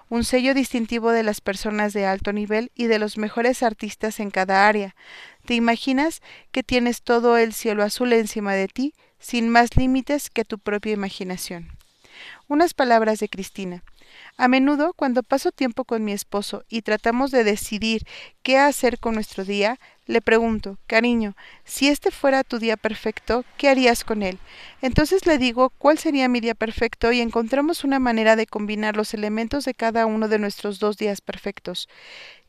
un 0.09 0.25
sello 0.25 0.53
distintivo 0.53 1.11
de 1.11 1.23
las 1.23 1.41
personas 1.41 1.91
de 1.93 2.05
alto 2.05 2.33
nivel 2.33 2.71
y 2.75 2.85
de 2.85 2.99
los 2.99 3.17
mejores 3.17 3.63
artistas 3.63 4.19
en 4.19 4.29
cada 4.29 4.67
área. 4.67 4.95
Te 5.45 5.55
imaginas 5.55 6.21
que 6.51 6.61
tienes 6.61 7.01
todo 7.01 7.35
el 7.37 7.53
cielo 7.53 7.81
azul 7.81 8.13
encima 8.13 8.53
de 8.53 8.67
ti, 8.67 8.93
sin 9.19 9.49
más 9.49 9.75
límites 9.75 10.29
que 10.29 10.45
tu 10.45 10.59
propia 10.59 10.93
imaginación. 10.93 11.69
Unas 12.47 12.73
palabras 12.73 13.19
de 13.19 13.29
Cristina. 13.29 13.83
A 14.37 14.47
menudo, 14.47 14.93
cuando 14.93 15.23
paso 15.23 15.51
tiempo 15.51 15.83
con 15.83 16.03
mi 16.03 16.11
esposo 16.11 16.63
y 16.69 16.81
tratamos 16.81 17.31
de 17.31 17.43
decidir 17.43 18.03
qué 18.41 18.57
hacer 18.57 18.99
con 18.99 19.15
nuestro 19.15 19.45
día, 19.45 19.79
le 20.05 20.21
pregunto, 20.21 20.77
cariño, 20.87 21.35
si 21.65 21.87
este 21.87 22.09
fuera 22.09 22.43
tu 22.43 22.57
día 22.57 22.77
perfecto, 22.77 23.45
¿qué 23.57 23.69
harías 23.69 24.03
con 24.03 24.23
él? 24.23 24.39
Entonces 24.81 25.27
le 25.27 25.37
digo 25.37 25.69
cuál 25.77 25.99
sería 25.99 26.27
mi 26.27 26.39
día 26.39 26.55
perfecto 26.55 27.11
y 27.11 27.21
encontramos 27.21 27.83
una 27.83 27.99
manera 27.99 28.35
de 28.35 28.47
combinar 28.47 28.97
los 28.97 29.13
elementos 29.13 29.65
de 29.65 29.75
cada 29.75 30.05
uno 30.05 30.27
de 30.27 30.39
nuestros 30.39 30.79
dos 30.79 30.97
días 30.97 31.21
perfectos. 31.21 31.87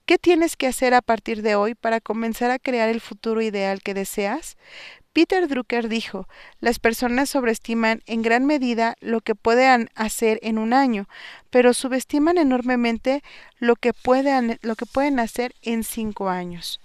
¿Qué 0.06 0.18
tienes 0.18 0.56
que 0.56 0.66
hacer 0.66 0.94
a 0.94 1.02
partir 1.02 1.42
de 1.42 1.54
hoy 1.54 1.74
para 1.74 2.00
comenzar 2.00 2.50
a 2.50 2.58
crear 2.58 2.88
el 2.88 3.00
futuro 3.00 3.42
ideal 3.42 3.82
que 3.82 3.94
deseas? 3.94 4.56
Peter 5.12 5.48
Drucker 5.48 5.88
dijo, 5.88 6.28
las 6.60 6.78
personas 6.78 7.30
sobreestiman 7.30 8.00
en 8.06 8.22
gran 8.22 8.46
medida 8.46 8.94
lo 9.00 9.20
que 9.20 9.34
pueden 9.34 9.90
hacer 9.96 10.38
en 10.42 10.56
un 10.56 10.72
año, 10.72 11.08
pero 11.50 11.74
subestiman 11.74 12.38
enormemente 12.38 13.24
lo 13.58 13.74
que, 13.74 13.92
pueden, 13.92 14.58
lo 14.62 14.76
que 14.76 14.86
pueden 14.86 15.18
hacer 15.18 15.52
en 15.62 15.82
cinco 15.82 16.28
años. 16.28 16.80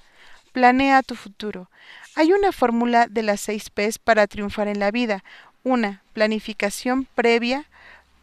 Planea 0.53 1.03
tu 1.03 1.15
futuro. 1.15 1.69
Hay 2.15 2.31
una 2.33 2.51
fórmula 2.51 3.05
de 3.07 3.21
las 3.21 3.41
seis 3.41 3.69
P's 3.69 3.99
para 3.99 4.25
triunfar 4.25 4.69
en 4.69 4.79
la 4.79 4.89
vida. 4.89 5.23
Una, 5.63 6.01
planificación 6.13 7.07
previa. 7.13 7.65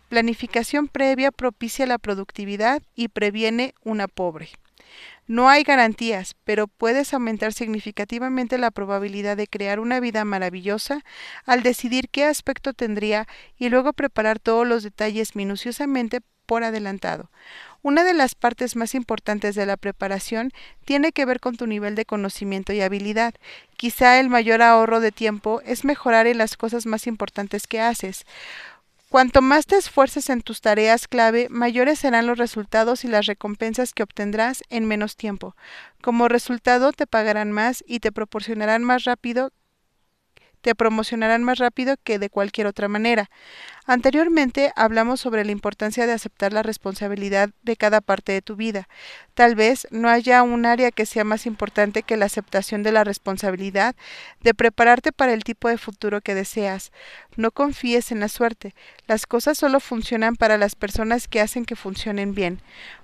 Planificación 0.08 0.88
previa 0.88 1.30
propicia 1.30 1.86
la 1.86 1.98
productividad 1.98 2.82
y 2.96 3.08
previene 3.08 3.74
una 3.84 4.08
pobre. 4.08 4.50
No 5.26 5.48
hay 5.48 5.62
garantías, 5.62 6.35
pero 6.44 6.66
puedes 6.66 7.14
aumentar 7.14 7.52
significativamente 7.52 8.59
la 8.59 8.70
probabilidad 8.70 9.37
de 9.37 9.46
crear 9.46 9.81
una 9.81 10.00
vida 10.00 10.24
maravillosa 10.24 11.05
al 11.46 11.62
decidir 11.62 12.09
qué 12.09 12.24
aspecto 12.24 12.72
tendría 12.72 13.26
y 13.57 13.68
luego 13.68 13.92
preparar 13.92 14.38
todos 14.38 14.66
los 14.66 14.83
detalles 14.83 15.37
minuciosamente 15.37 16.20
por 16.46 16.64
adelantado. 16.64 17.31
Una 17.83 18.05
de 18.05 18.14
las 18.14 18.35
partes 18.35 18.76
más 18.76 18.94
importantes 18.94 19.55
de 19.55 19.66
la 19.66 19.76
preparación 19.76 20.52
tiene 20.85 21.12
que 21.12 21.24
ver 21.24 21.40
con 21.40 21.57
tu 21.57 21.66
nivel 21.66 21.94
de 21.94 22.05
conocimiento 22.05 22.72
y 22.72 22.81
habilidad. 22.81 23.35
Quizá 23.76 24.20
el 24.20 24.28
mayor 24.28 24.62
ahorro 24.62 25.00
de 25.00 25.12
tiempo 25.12 25.62
es 25.64 25.85
mejorar 25.85 26.26
en 26.26 26.38
las 26.38 26.57
cosas 26.57 26.87
más 26.87 27.07
importantes 27.07 27.66
que 27.66 27.81
haces. 27.81 28.24
Cuanto 29.12 29.42
más 29.42 29.66
te 29.66 29.77
esfuerces 29.77 30.31
en 30.31 30.40
tus 30.40 30.62
tareas 30.62 31.07
clave, 31.07 31.48
mayores 31.51 31.98
serán 31.98 32.27
los 32.27 32.38
resultados 32.38 33.05
y 33.05 33.09
las 33.09 33.27
recompensas 33.27 33.92
que 33.92 34.03
obtendrás 34.03 34.62
en 34.70 34.87
menos 34.87 35.16
tiempo. 35.16 35.55
Como 36.01 36.29
resultado, 36.29 36.92
te 36.92 37.07
pagarán 37.07 37.53
más 37.53 37.85
y 37.87 38.01
te 38.01 38.11
proporcionarán 38.11 38.85
más 38.85 39.05
rápido 39.05 39.53
te 40.62 40.75
promocionarán 40.75 41.44
más 41.44 41.59
rápido 41.59 41.96
que 42.03 42.18
de 42.18 42.31
cualquier 42.31 42.66
otra 42.66 42.88
manera. 42.88 43.29
Anteriormente 43.85 44.72
hablamos 44.77 45.20
sobre 45.20 45.44
la 45.44 45.51
importancia 45.51 46.07
de 46.07 46.12
aceptar 46.12 46.53
la 46.53 46.62
responsabilidad 46.62 47.51
de 47.62 47.77
cada 47.77 48.01
parte 48.01 48.31
de 48.31 48.40
tu 48.40 48.55
vida. 48.55 48.88
Tal 49.35 49.57
vez 49.57 49.88
no 49.90 50.09
haya 50.09 50.42
un 50.44 50.64
área 50.66 50.92
que 50.92 51.05
sea 51.05 51.25
más 51.25 51.46
importante 51.46 52.05
que 52.05 52.16
la 52.16 52.27
aceptación 52.27 52.85
de 52.85 52.92
la 52.92 53.03
responsabilidad 53.03 53.96
de 54.40 54.55
prepararte 54.55 55.11
para 55.11 55.33
el 55.33 55.42
tipo 55.42 55.68
de 55.68 55.79
futuro 55.79 56.20
que 56.20 56.37
deseas. 56.37 56.92
No 57.37 57.51
confíes 57.51 58.12
en 58.12 58.20
la 58.20 58.29
suerte. 58.29 58.75
Las 59.09 59.27
cosas 59.27 59.59
solo 59.59 59.81
funcionan 59.81 60.37
para 60.37 60.59
las 60.59 60.77
personas 60.77 61.27
que 61.27 61.40
hacen 61.40 61.64
que 61.64 61.75
funcionen 61.75 62.35
bien, 62.35 62.62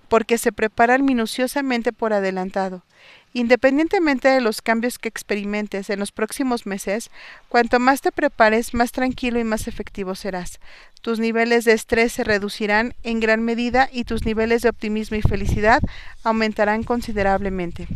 porque 0.08 0.38
se 0.38 0.52
preparan 0.52 1.04
minuciosamente 1.04 1.92
por 1.92 2.12
adelantado. 2.12 2.84
Independientemente 3.34 4.28
de 4.28 4.40
los 4.40 4.62
cambios 4.62 4.98
que 4.98 5.08
experimentes 5.08 5.90
en 5.90 6.00
los 6.00 6.12
próximos 6.12 6.66
meses, 6.66 7.10
cuanto 7.48 7.78
más 7.78 8.00
te 8.00 8.10
prepares, 8.10 8.74
más 8.74 8.92
tranquilo 8.92 9.38
y 9.38 9.44
más 9.44 9.68
efectivo 9.68 10.14
serás. 10.14 10.60
Tus 11.02 11.18
niveles 11.18 11.64
de 11.64 11.72
estrés 11.72 12.12
se 12.12 12.24
reducirán 12.24 12.94
en 13.02 13.20
gran 13.20 13.42
medida 13.42 13.88
y 13.92 14.04
tus 14.04 14.24
niveles 14.24 14.62
de 14.62 14.70
optimismo 14.70 15.16
y 15.16 15.22
felicidad 15.22 15.80
aumentarán 16.24 16.82
considerablemente. 16.84 17.86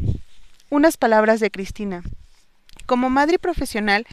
Unas 0.71 0.97
palabras 0.97 1.41
de 1.41 1.51
Cristina. 1.51 2.03
Como 2.87 3.11
madre 3.11 3.39
profesional, 3.39 4.07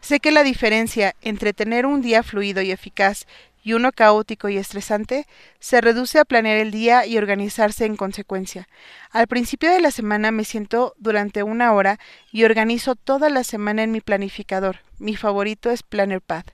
sé 0.00 0.20
que 0.20 0.30
la 0.30 0.42
diferencia 0.42 1.14
entre 1.22 1.52
tener 1.52 1.86
un 1.86 2.02
día 2.02 2.22
fluido 2.22 2.62
y 2.62 2.70
eficaz 2.70 3.26
y 3.64 3.72
uno 3.72 3.90
caótico 3.90 4.48
y 4.48 4.58
estresante, 4.58 5.26
se 5.58 5.80
reduce 5.80 6.20
a 6.20 6.24
planear 6.24 6.58
el 6.58 6.70
día 6.70 7.06
y 7.06 7.16
organizarse 7.16 7.86
en 7.86 7.96
consecuencia. 7.96 8.68
Al 9.10 9.26
principio 9.26 9.72
de 9.72 9.80
la 9.80 9.90
semana 9.90 10.30
me 10.30 10.44
siento 10.44 10.94
durante 10.98 11.42
una 11.42 11.72
hora 11.72 11.98
y 12.30 12.44
organizo 12.44 12.94
toda 12.94 13.30
la 13.30 13.42
semana 13.42 13.82
en 13.82 13.90
mi 13.90 14.00
planificador. 14.00 14.80
Mi 14.98 15.16
favorito 15.16 15.70
es 15.70 15.82
PlannerPad. 15.82 16.44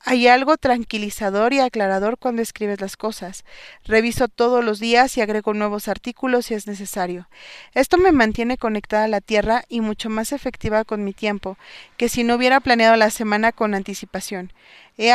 Hay 0.00 0.28
algo 0.28 0.56
tranquilizador 0.56 1.52
y 1.52 1.58
aclarador 1.58 2.16
cuando 2.16 2.40
escribes 2.40 2.80
las 2.80 2.96
cosas. 2.96 3.44
Reviso 3.84 4.28
todos 4.28 4.64
los 4.64 4.78
días 4.78 5.16
y 5.16 5.20
agrego 5.20 5.52
nuevos 5.52 5.88
artículos 5.88 6.46
si 6.46 6.54
es 6.54 6.68
necesario. 6.68 7.28
Esto 7.74 7.98
me 7.98 8.12
mantiene 8.12 8.56
conectada 8.56 9.04
a 9.04 9.08
la 9.08 9.20
Tierra 9.20 9.64
y 9.68 9.80
mucho 9.80 10.08
más 10.08 10.30
efectiva 10.30 10.84
con 10.84 11.02
mi 11.02 11.12
tiempo 11.12 11.58
que 11.96 12.08
si 12.08 12.22
no 12.22 12.36
hubiera 12.36 12.60
planeado 12.60 12.94
la 12.94 13.10
semana 13.10 13.50
con 13.50 13.74
anticipación. 13.74 14.52
He, 14.96 15.10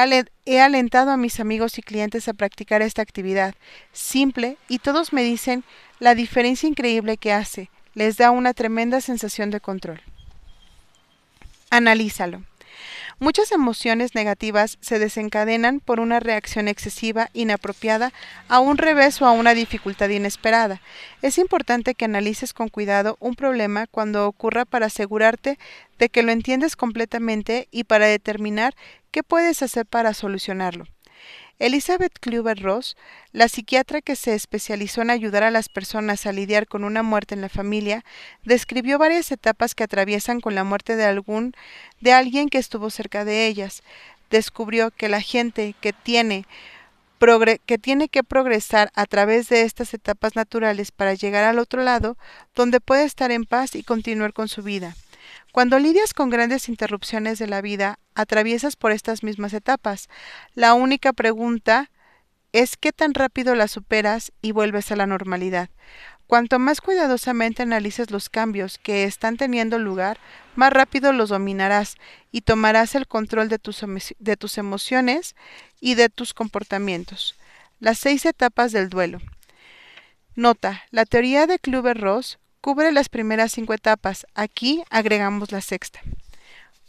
he 0.46 0.60
alentado 0.60 1.12
a 1.12 1.18
mis 1.18 1.40
amigos 1.40 1.78
y 1.78 1.82
clientes 1.84 2.28
a 2.28 2.34
practicar 2.34 2.82
esta 2.82 3.02
actividad, 3.02 3.56
simple, 3.94 4.58
y 4.68 4.80
todos 4.80 5.14
me 5.14 5.24
dicen 5.24 5.64
la 6.00 6.16
diferencia 6.16 6.68
increíble 6.68 7.16
que 7.16 7.32
hace. 7.32 7.70
Les 7.94 8.18
da 8.18 8.32
una 8.32 8.54
tremenda 8.54 9.00
sensación 9.00 9.52
de 9.52 9.62
control. 9.62 10.02
Analízalo. 11.70 12.44
Muchas 13.24 13.52
emociones 13.52 14.16
negativas 14.16 14.80
se 14.82 14.98
desencadenan 14.98 15.80
por 15.80 16.00
una 16.00 16.20
reacción 16.20 16.68
excesiva, 16.68 17.30
inapropiada, 17.34 18.14
a 18.48 18.60
un 18.60 18.80
revés 18.80 19.22
o 19.22 19.28
a 19.28 19.32
una 19.32 19.54
dificultad 19.54 20.10
inesperada. 20.10 20.82
Es 21.22 21.38
importante 21.38 21.94
que 21.94 22.06
analices 22.06 22.52
con 22.52 22.68
cuidado 22.68 23.18
un 23.20 23.36
problema 23.36 23.86
cuando 23.86 24.28
ocurra 24.28 24.66
para 24.66 24.88
asegurarte 24.88 25.60
de 26.00 26.10
que 26.10 26.24
lo 26.24 26.32
entiendes 26.32 26.76
completamente 26.76 27.68
y 27.70 27.84
para 27.84 28.08
determinar 28.08 28.74
qué 29.12 29.22
puedes 29.22 29.62
hacer 29.62 29.86
para 29.86 30.16
solucionarlo. 30.16 30.86
Elizabeth 31.62 32.18
Kluber-Ross, 32.20 32.98
la 33.34 33.48
psiquiatra 33.48 34.02
que 34.02 34.16
se 34.16 34.34
especializó 34.34 35.04
en 35.04 35.12
ayudar 35.12 35.44
a 35.44 35.52
las 35.52 35.70
personas 35.70 36.26
a 36.26 36.32
lidiar 36.32 36.68
con 36.68 36.84
una 36.84 37.04
muerte 37.04 37.36
en 37.36 37.42
la 37.42 37.50
familia, 37.50 38.04
describió 38.44 38.98
varias 38.98 39.32
etapas 39.32 39.76
que 39.76 39.84
atraviesan 39.84 40.42
con 40.42 40.56
la 40.56 40.64
muerte 40.64 40.96
de 40.96 41.06
algún 41.06 41.54
de 42.00 42.14
alguien 42.14 42.50
que 42.50 42.58
estuvo 42.58 42.90
cerca 42.90 43.26
de 43.26 43.46
ellas. 43.46 43.84
Descubrió 44.32 44.90
que 44.90 45.08
la 45.08 45.22
gente 45.22 45.76
que 45.80 45.94
tiene 45.94 46.46
que 47.68 47.78
tiene 47.78 48.10
que 48.10 48.24
progresar 48.24 48.92
a 48.96 49.06
través 49.06 49.48
de 49.48 49.62
estas 49.62 49.94
etapas 49.94 50.36
naturales 50.36 50.92
para 50.92 51.14
llegar 51.14 51.44
al 51.44 51.60
otro 51.60 51.84
lado, 51.84 52.18
donde 52.56 52.80
puede 52.80 53.04
estar 53.04 53.30
en 53.30 53.46
paz 53.46 53.76
y 53.76 53.84
continuar 53.84 54.34
con 54.34 54.48
su 54.48 54.64
vida. 54.64 54.96
Cuando 55.52 55.80
lidias 55.80 56.14
con 56.14 56.30
grandes 56.30 56.70
interrupciones 56.70 57.40
de 57.40 57.48
la 57.48 57.62
vida, 57.62 58.00
atraviesas 58.16 58.76
por 58.76 58.92
estas 58.92 59.24
mismas 59.24 59.54
etapas. 59.54 60.10
La 60.56 60.74
única 60.74 61.14
pregunta 61.14 61.90
es 62.54 62.78
qué 62.78 62.92
tan 62.92 63.14
rápido 63.14 63.56
las 63.56 63.72
superas 63.72 64.32
y 64.42 64.52
vuelves 64.52 64.92
a 64.92 64.96
la 64.96 65.08
normalidad. 65.08 65.70
Cuanto 66.28 66.60
más 66.60 66.80
cuidadosamente 66.80 67.64
analices 67.64 68.10
los 68.10 68.30
cambios 68.30 68.78
que 68.78 69.04
están 69.04 69.36
teniendo 69.36 69.80
lugar, 69.80 70.18
más 70.56 70.72
rápido 70.72 71.12
los 71.12 71.30
dominarás 71.30 71.98
y 72.32 72.42
tomarás 72.42 72.96
el 72.96 73.06
control 73.06 73.50
de 73.50 73.60
tus, 73.60 73.84
de 74.18 74.38
tus 74.38 74.58
emociones 74.58 75.36
y 75.82 75.96
de 75.96 76.08
tus 76.08 76.34
comportamientos. 76.34 77.36
Las 77.82 78.00
seis 78.00 78.26
etapas 78.26 78.72
del 78.72 78.90
duelo. 78.90 79.20
Nota, 80.36 80.84
la 80.92 81.06
teoría 81.06 81.48
de 81.48 81.60
Kluber-Ross 81.60 82.40
cubre 82.62 82.92
las 82.92 83.10
primeras 83.10 83.52
cinco 83.52 83.74
etapas. 83.74 84.26
Aquí 84.36 84.84
agregamos 84.90 85.52
la 85.52 85.62
sexta. 85.62 86.00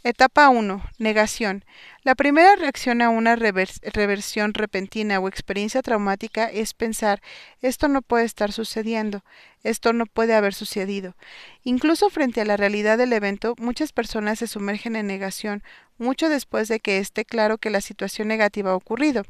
Etapa 0.03 0.49
1. 0.49 0.83
Negación. 0.99 1.65
La 2.03 2.15
primera 2.15 2.57
reacción 2.57 3.01
a 3.01 3.09
una 3.09 3.37
reversión 3.37 4.53
repentina 4.53 5.21
o 5.21 5.29
experiencia 5.29 5.81
traumática 5.81 6.47
es 6.47 6.73
pensar 6.73 7.21
esto 7.61 7.87
no 7.87 8.01
puede 8.01 8.25
estar 8.25 8.51
sucediendo, 8.51 9.23
esto 9.63 9.93
no 9.93 10.05
puede 10.05 10.35
haber 10.35 10.53
sucedido. 10.53 11.15
Incluso 11.63 12.09
frente 12.09 12.41
a 12.41 12.45
la 12.45 12.57
realidad 12.57 12.97
del 12.97 13.13
evento, 13.13 13.55
muchas 13.57 13.93
personas 13.93 14.39
se 14.39 14.47
sumergen 14.47 14.97
en 14.97 15.07
negación 15.07 15.63
mucho 15.97 16.27
después 16.27 16.67
de 16.67 16.79
que 16.79 16.97
esté 16.97 17.23
claro 17.23 17.57
que 17.57 17.69
la 17.69 17.79
situación 17.79 18.27
negativa 18.27 18.71
ha 18.71 18.75
ocurrido. 18.75 19.23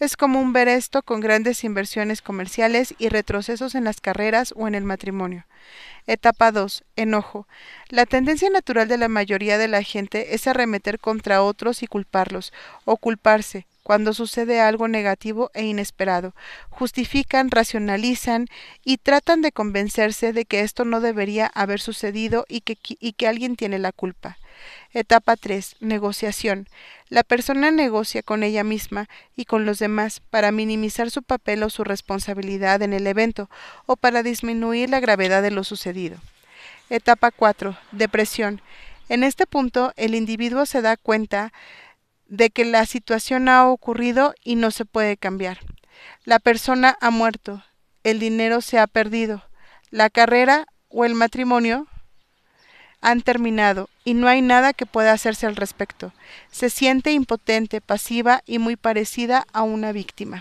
Es 0.00 0.16
común 0.16 0.52
ver 0.52 0.68
esto 0.68 1.02
con 1.02 1.20
grandes 1.20 1.64
inversiones 1.64 2.22
comerciales 2.22 2.94
y 2.98 3.08
retrocesos 3.10 3.74
en 3.74 3.84
las 3.84 4.00
carreras 4.00 4.54
o 4.56 4.66
en 4.66 4.74
el 4.74 4.84
matrimonio. 4.84 5.44
Etapa 6.06 6.52
2. 6.52 6.84
Enojo. 6.96 7.46
La 7.88 8.06
tendencia 8.06 8.50
natural 8.50 8.88
de 8.88 8.98
la 8.98 9.08
mayoría 9.08 9.58
de 9.58 9.68
la 9.68 9.82
gente 9.82 10.34
es 10.34 10.46
arremeter 10.46 10.98
contra 10.98 11.42
otros 11.42 11.82
y 11.82 11.86
o 12.84 12.96
culparse, 12.96 13.66
cuando 13.82 14.14
sucede 14.14 14.60
algo 14.60 14.88
negativo 14.88 15.50
e 15.54 15.64
inesperado. 15.64 16.34
Justifican, 16.70 17.50
racionalizan 17.50 18.46
y 18.84 18.96
tratan 18.96 19.42
de 19.42 19.52
convencerse 19.52 20.32
de 20.32 20.46
que 20.46 20.60
esto 20.60 20.84
no 20.84 21.00
debería 21.00 21.46
haber 21.54 21.80
sucedido 21.80 22.46
y 22.48 22.62
que, 22.62 22.78
y 22.82 23.12
que 23.12 23.28
alguien 23.28 23.56
tiene 23.56 23.78
la 23.78 23.92
culpa. 23.92 24.38
Etapa 24.92 25.36
3. 25.36 25.76
Negociación. 25.80 26.68
La 27.08 27.24
persona 27.24 27.70
negocia 27.70 28.22
con 28.22 28.42
ella 28.42 28.64
misma 28.64 29.08
y 29.36 29.44
con 29.44 29.66
los 29.66 29.78
demás 29.78 30.20
para 30.30 30.52
minimizar 30.52 31.10
su 31.10 31.22
papel 31.22 31.62
o 31.62 31.70
su 31.70 31.84
responsabilidad 31.84 32.80
en 32.82 32.92
el 32.92 33.06
evento 33.06 33.50
o 33.86 33.96
para 33.96 34.22
disminuir 34.22 34.88
la 34.88 35.00
gravedad 35.00 35.42
de 35.42 35.50
lo 35.50 35.64
sucedido. 35.64 36.18
Etapa 36.90 37.30
4. 37.30 37.76
Depresión. 37.92 38.62
En 39.08 39.24
este 39.24 39.46
punto, 39.46 39.92
el 39.96 40.14
individuo 40.14 40.64
se 40.64 40.80
da 40.80 40.96
cuenta 40.96 41.52
de 42.26 42.50
que 42.50 42.64
la 42.64 42.86
situación 42.86 43.48
ha 43.48 43.68
ocurrido 43.68 44.34
y 44.42 44.56
no 44.56 44.70
se 44.70 44.84
puede 44.84 45.16
cambiar. 45.16 45.60
La 46.24 46.38
persona 46.38 46.96
ha 47.00 47.10
muerto, 47.10 47.62
el 48.02 48.18
dinero 48.18 48.60
se 48.60 48.78
ha 48.78 48.86
perdido, 48.86 49.42
la 49.90 50.10
carrera 50.10 50.66
o 50.88 51.04
el 51.04 51.14
matrimonio 51.14 51.86
han 53.00 53.20
terminado 53.20 53.90
y 54.04 54.14
no 54.14 54.28
hay 54.28 54.40
nada 54.40 54.72
que 54.72 54.86
pueda 54.86 55.12
hacerse 55.12 55.46
al 55.46 55.56
respecto. 55.56 56.12
Se 56.50 56.70
siente 56.70 57.12
impotente, 57.12 57.80
pasiva 57.80 58.42
y 58.46 58.58
muy 58.58 58.76
parecida 58.76 59.46
a 59.52 59.62
una 59.62 59.92
víctima. 59.92 60.40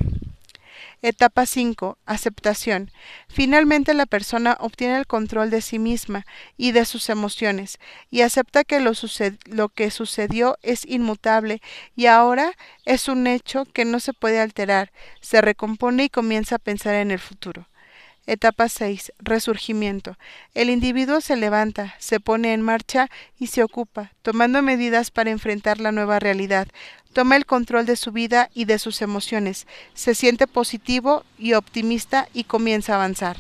Etapa 1.06 1.46
5. 1.46 1.98
Aceptación. 2.06 2.90
Finalmente 3.28 3.94
la 3.94 4.06
persona 4.06 4.56
obtiene 4.62 4.96
el 4.96 5.06
control 5.06 5.50
de 5.50 5.60
sí 5.60 5.78
misma 5.78 6.26
y 6.56 6.72
de 6.72 6.86
sus 6.86 7.10
emociones 7.10 7.78
y 8.10 8.22
acepta 8.22 8.64
que 8.64 8.80
lo, 8.80 8.94
lo, 9.48 9.68
que 9.68 9.92
sucedió 9.92 10.58
es 10.62 10.86
inmutable 10.86 11.62
y 11.98 12.06
ahora 12.06 12.54
es 12.86 13.10
un 13.10 13.28
hecho 13.28 13.66
que 13.66 13.84
no 13.84 14.00
se 14.00 14.14
puede 14.14 14.40
alterar. 14.40 14.94
Se 15.20 15.42
recompone 15.42 16.06
y 16.06 16.10
comienza 16.10 16.56
a 16.56 16.60
pensar 16.60 16.96
en 16.96 17.12
el 17.12 17.20
futuro. 17.20 17.68
Etapa 18.26 18.70
6. 18.70 19.12
Resurgimiento. 19.20 20.18
El 20.54 20.70
individuo 20.70 21.20
se 21.20 21.36
levanta, 21.36 21.94
se 22.00 22.22
pone 22.22 22.54
en 22.54 22.62
marcha 22.62 23.10
y 23.38 23.48
se 23.48 23.64
ocupa, 23.64 24.14
tomando 24.22 24.62
medidas 24.62 25.12
para 25.12 25.30
enfrentar 25.30 25.82
la 25.82 25.92
nueva 25.92 26.20
realidad. 26.20 26.70
Toma 27.12 27.36
el 27.36 27.46
control 27.46 27.86
de 27.86 27.98
su 27.98 28.14
vida 28.14 28.50
y 28.54 28.64
de 28.64 28.80
sus 28.80 29.02
emociones, 29.02 29.68
se 29.94 30.16
siente 30.16 30.48
positivo 30.48 31.26
y 31.38 31.54
optimista 31.54 32.30
y 32.34 32.46
comienza 32.46 32.94
a 32.94 32.96
avanzar. 32.96 33.36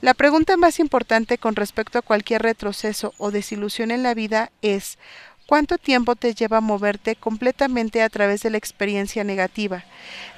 La 0.00 0.14
pregunta 0.14 0.56
más 0.56 0.80
importante 0.80 1.36
con 1.36 1.54
respecto 1.54 1.98
a 1.98 2.02
cualquier 2.02 2.42
retroceso 2.42 3.12
o 3.18 3.30
desilusión 3.30 3.90
en 3.90 4.02
la 4.02 4.14
vida 4.14 4.50
es 4.62 4.98
¿Cuánto 5.46 5.78
tiempo 5.78 6.16
te 6.16 6.34
lleva 6.34 6.60
moverte 6.60 7.14
completamente 7.14 8.02
a 8.02 8.08
través 8.08 8.42
de 8.42 8.50
la 8.50 8.58
experiencia 8.58 9.22
negativa, 9.22 9.84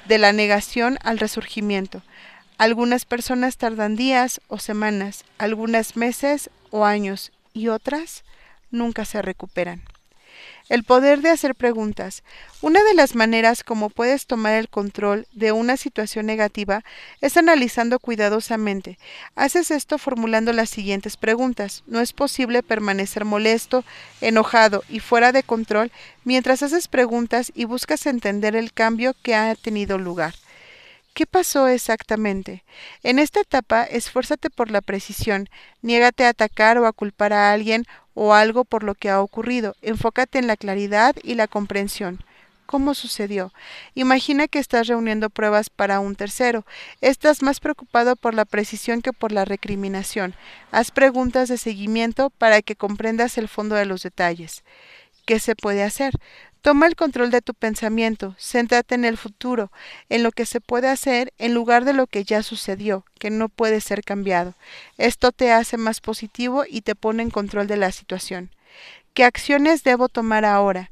de 0.07 0.19
la 0.19 0.33
negación 0.33 0.99
al 1.01 1.17
resurgimiento? 1.17 2.03
Algunas 2.59 3.05
personas 3.05 3.55
tardan 3.55 3.95
días 3.95 4.41
o 4.49 4.59
semanas, 4.59 5.23
algunas 5.37 5.95
meses 5.95 6.49
o 6.71 6.83
años 6.83 7.31
y 7.53 7.69
otras 7.69 8.25
nunca 8.69 9.05
se 9.05 9.21
recuperan. 9.21 9.81
El 10.67 10.83
poder 10.83 11.21
de 11.21 11.29
hacer 11.29 11.55
preguntas. 11.55 12.21
Una 12.61 12.83
de 12.83 12.95
las 12.95 13.15
maneras 13.15 13.63
como 13.63 13.89
puedes 13.89 14.27
tomar 14.27 14.55
el 14.55 14.67
control 14.67 15.25
de 15.31 15.53
una 15.53 15.77
situación 15.77 16.25
negativa 16.25 16.83
es 17.21 17.37
analizando 17.37 17.97
cuidadosamente. 17.97 18.99
Haces 19.35 19.71
esto 19.71 19.97
formulando 19.97 20.51
las 20.51 20.69
siguientes 20.69 21.15
preguntas. 21.15 21.83
No 21.87 22.01
es 22.01 22.11
posible 22.11 22.61
permanecer 22.61 23.23
molesto, 23.23 23.85
enojado 24.19 24.83
y 24.89 24.99
fuera 24.99 25.31
de 25.31 25.43
control 25.43 25.93
mientras 26.25 26.61
haces 26.61 26.89
preguntas 26.89 27.53
y 27.55 27.63
buscas 27.63 28.05
entender 28.05 28.57
el 28.57 28.73
cambio 28.73 29.15
que 29.23 29.33
ha 29.33 29.55
tenido 29.55 29.97
lugar. 29.97 30.33
¿Qué 31.13 31.25
pasó 31.25 31.67
exactamente? 31.67 32.63
En 33.03 33.19
esta 33.19 33.41
etapa, 33.41 33.83
esfuérzate 33.83 34.49
por 34.49 34.71
la 34.71 34.81
precisión, 34.81 35.49
niégate 35.81 36.25
a 36.25 36.29
atacar 36.29 36.77
o 36.77 36.85
a 36.85 36.93
culpar 36.93 37.33
a 37.33 37.51
alguien 37.51 37.85
o 38.13 38.33
algo 38.33 38.63
por 38.63 38.83
lo 38.83 38.95
que 38.95 39.09
ha 39.09 39.21
ocurrido, 39.21 39.75
enfócate 39.81 40.39
en 40.39 40.47
la 40.47 40.57
claridad 40.57 41.15
y 41.23 41.35
la 41.35 41.47
comprensión. 41.47 42.23
¿Cómo 42.69 42.93
sucedió? 42.93 43.51
Imagina 43.95 44.47
que 44.47 44.59
estás 44.59 44.85
reuniendo 44.85 45.31
pruebas 45.31 45.71
para 45.71 45.99
un 45.99 46.15
tercero. 46.15 46.67
Estás 47.01 47.41
más 47.41 47.59
preocupado 47.59 48.15
por 48.15 48.35
la 48.35 48.45
precisión 48.45 49.01
que 49.01 49.11
por 49.11 49.31
la 49.31 49.43
recriminación. 49.43 50.35
Haz 50.71 50.91
preguntas 50.91 51.49
de 51.49 51.57
seguimiento 51.57 52.29
para 52.29 52.61
que 52.61 52.75
comprendas 52.75 53.39
el 53.39 53.47
fondo 53.47 53.73
de 53.73 53.85
los 53.85 54.03
detalles. 54.03 54.63
¿Qué 55.25 55.39
se 55.39 55.55
puede 55.55 55.81
hacer? 55.81 56.13
Toma 56.61 56.87
el 56.87 56.95
control 56.97 57.31
de 57.31 57.41
tu 57.41 57.53
pensamiento, 57.53 58.35
céntrate 58.37 58.95
en 58.95 59.05
el 59.05 59.17
futuro, 59.17 59.71
en 60.09 60.23
lo 60.23 60.31
que 60.31 60.45
se 60.45 60.59
puede 60.59 60.89
hacer 60.89 61.33
en 61.37 61.53
lugar 61.53 61.85
de 61.85 61.93
lo 61.93 62.05
que 62.05 62.25
ya 62.25 62.43
sucedió, 62.43 63.05
que 63.17 63.29
no 63.29 63.47
puede 63.47 63.79
ser 63.79 64.03
cambiado. 64.03 64.55
Esto 64.97 65.31
te 65.31 65.53
hace 65.53 65.77
más 65.77 66.01
positivo 66.01 66.65
y 66.67 66.81
te 66.81 66.95
pone 66.95 67.23
en 67.23 67.29
control 67.29 67.67
de 67.67 67.77
la 67.77 67.93
situación. 67.93 68.49
¿Qué 69.13 69.23
acciones 69.23 69.83
debo 69.83 70.09
tomar 70.09 70.43
ahora? 70.43 70.91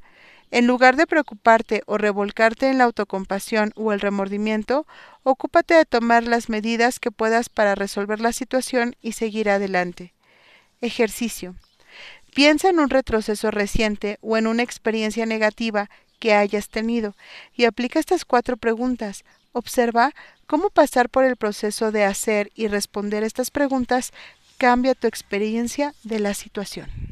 En 0.52 0.68
lugar 0.68 0.96
de 0.96 1.06
preocuparte 1.06 1.84
o 1.86 1.98
revolcarte 1.98 2.70
en 2.70 2.78
la 2.78 2.86
autocompasión 2.86 3.74
o 3.76 3.92
el 3.92 4.00
remordimiento, 4.00 4.88
ocúpate 5.24 5.74
de 5.74 5.86
tomar 5.86 6.24
las 6.24 6.48
medidas 6.48 7.00
que 7.00 7.12
puedas 7.12 7.50
para 7.50 7.76
resolver 7.76 8.22
la 8.22 8.32
situación 8.32 8.96
y 9.02 9.12
seguir 9.12 9.50
adelante. 9.50 10.14
Ejercicio. 10.80 11.56
Piensa 12.38 12.70
en 12.70 12.78
un 12.78 12.92
retroceso 12.92 13.50
reciente 13.50 14.20
o 14.22 14.38
en 14.38 14.46
una 14.46 14.62
experiencia 14.62 15.26
negativa 15.26 15.90
que 16.20 16.36
hayas 16.36 16.70
tenido 16.70 17.16
y 17.56 17.66
aplica 17.66 17.98
estas 17.98 18.26
cuatro 18.26 18.58
preguntas. 18.58 19.26
Observa 19.54 20.14
cómo 20.46 20.70
pasar 20.70 21.10
por 21.10 21.24
el 21.24 21.36
proceso 21.36 21.92
de 21.92 22.04
hacer 22.04 22.52
y 22.54 22.68
responder 22.68 23.24
estas 23.24 23.50
preguntas 23.50 24.14
cambia 24.60 24.94
tu 24.94 25.08
experiencia 25.08 25.96
de 26.04 26.20
la 26.20 26.36
situación. 26.36 27.07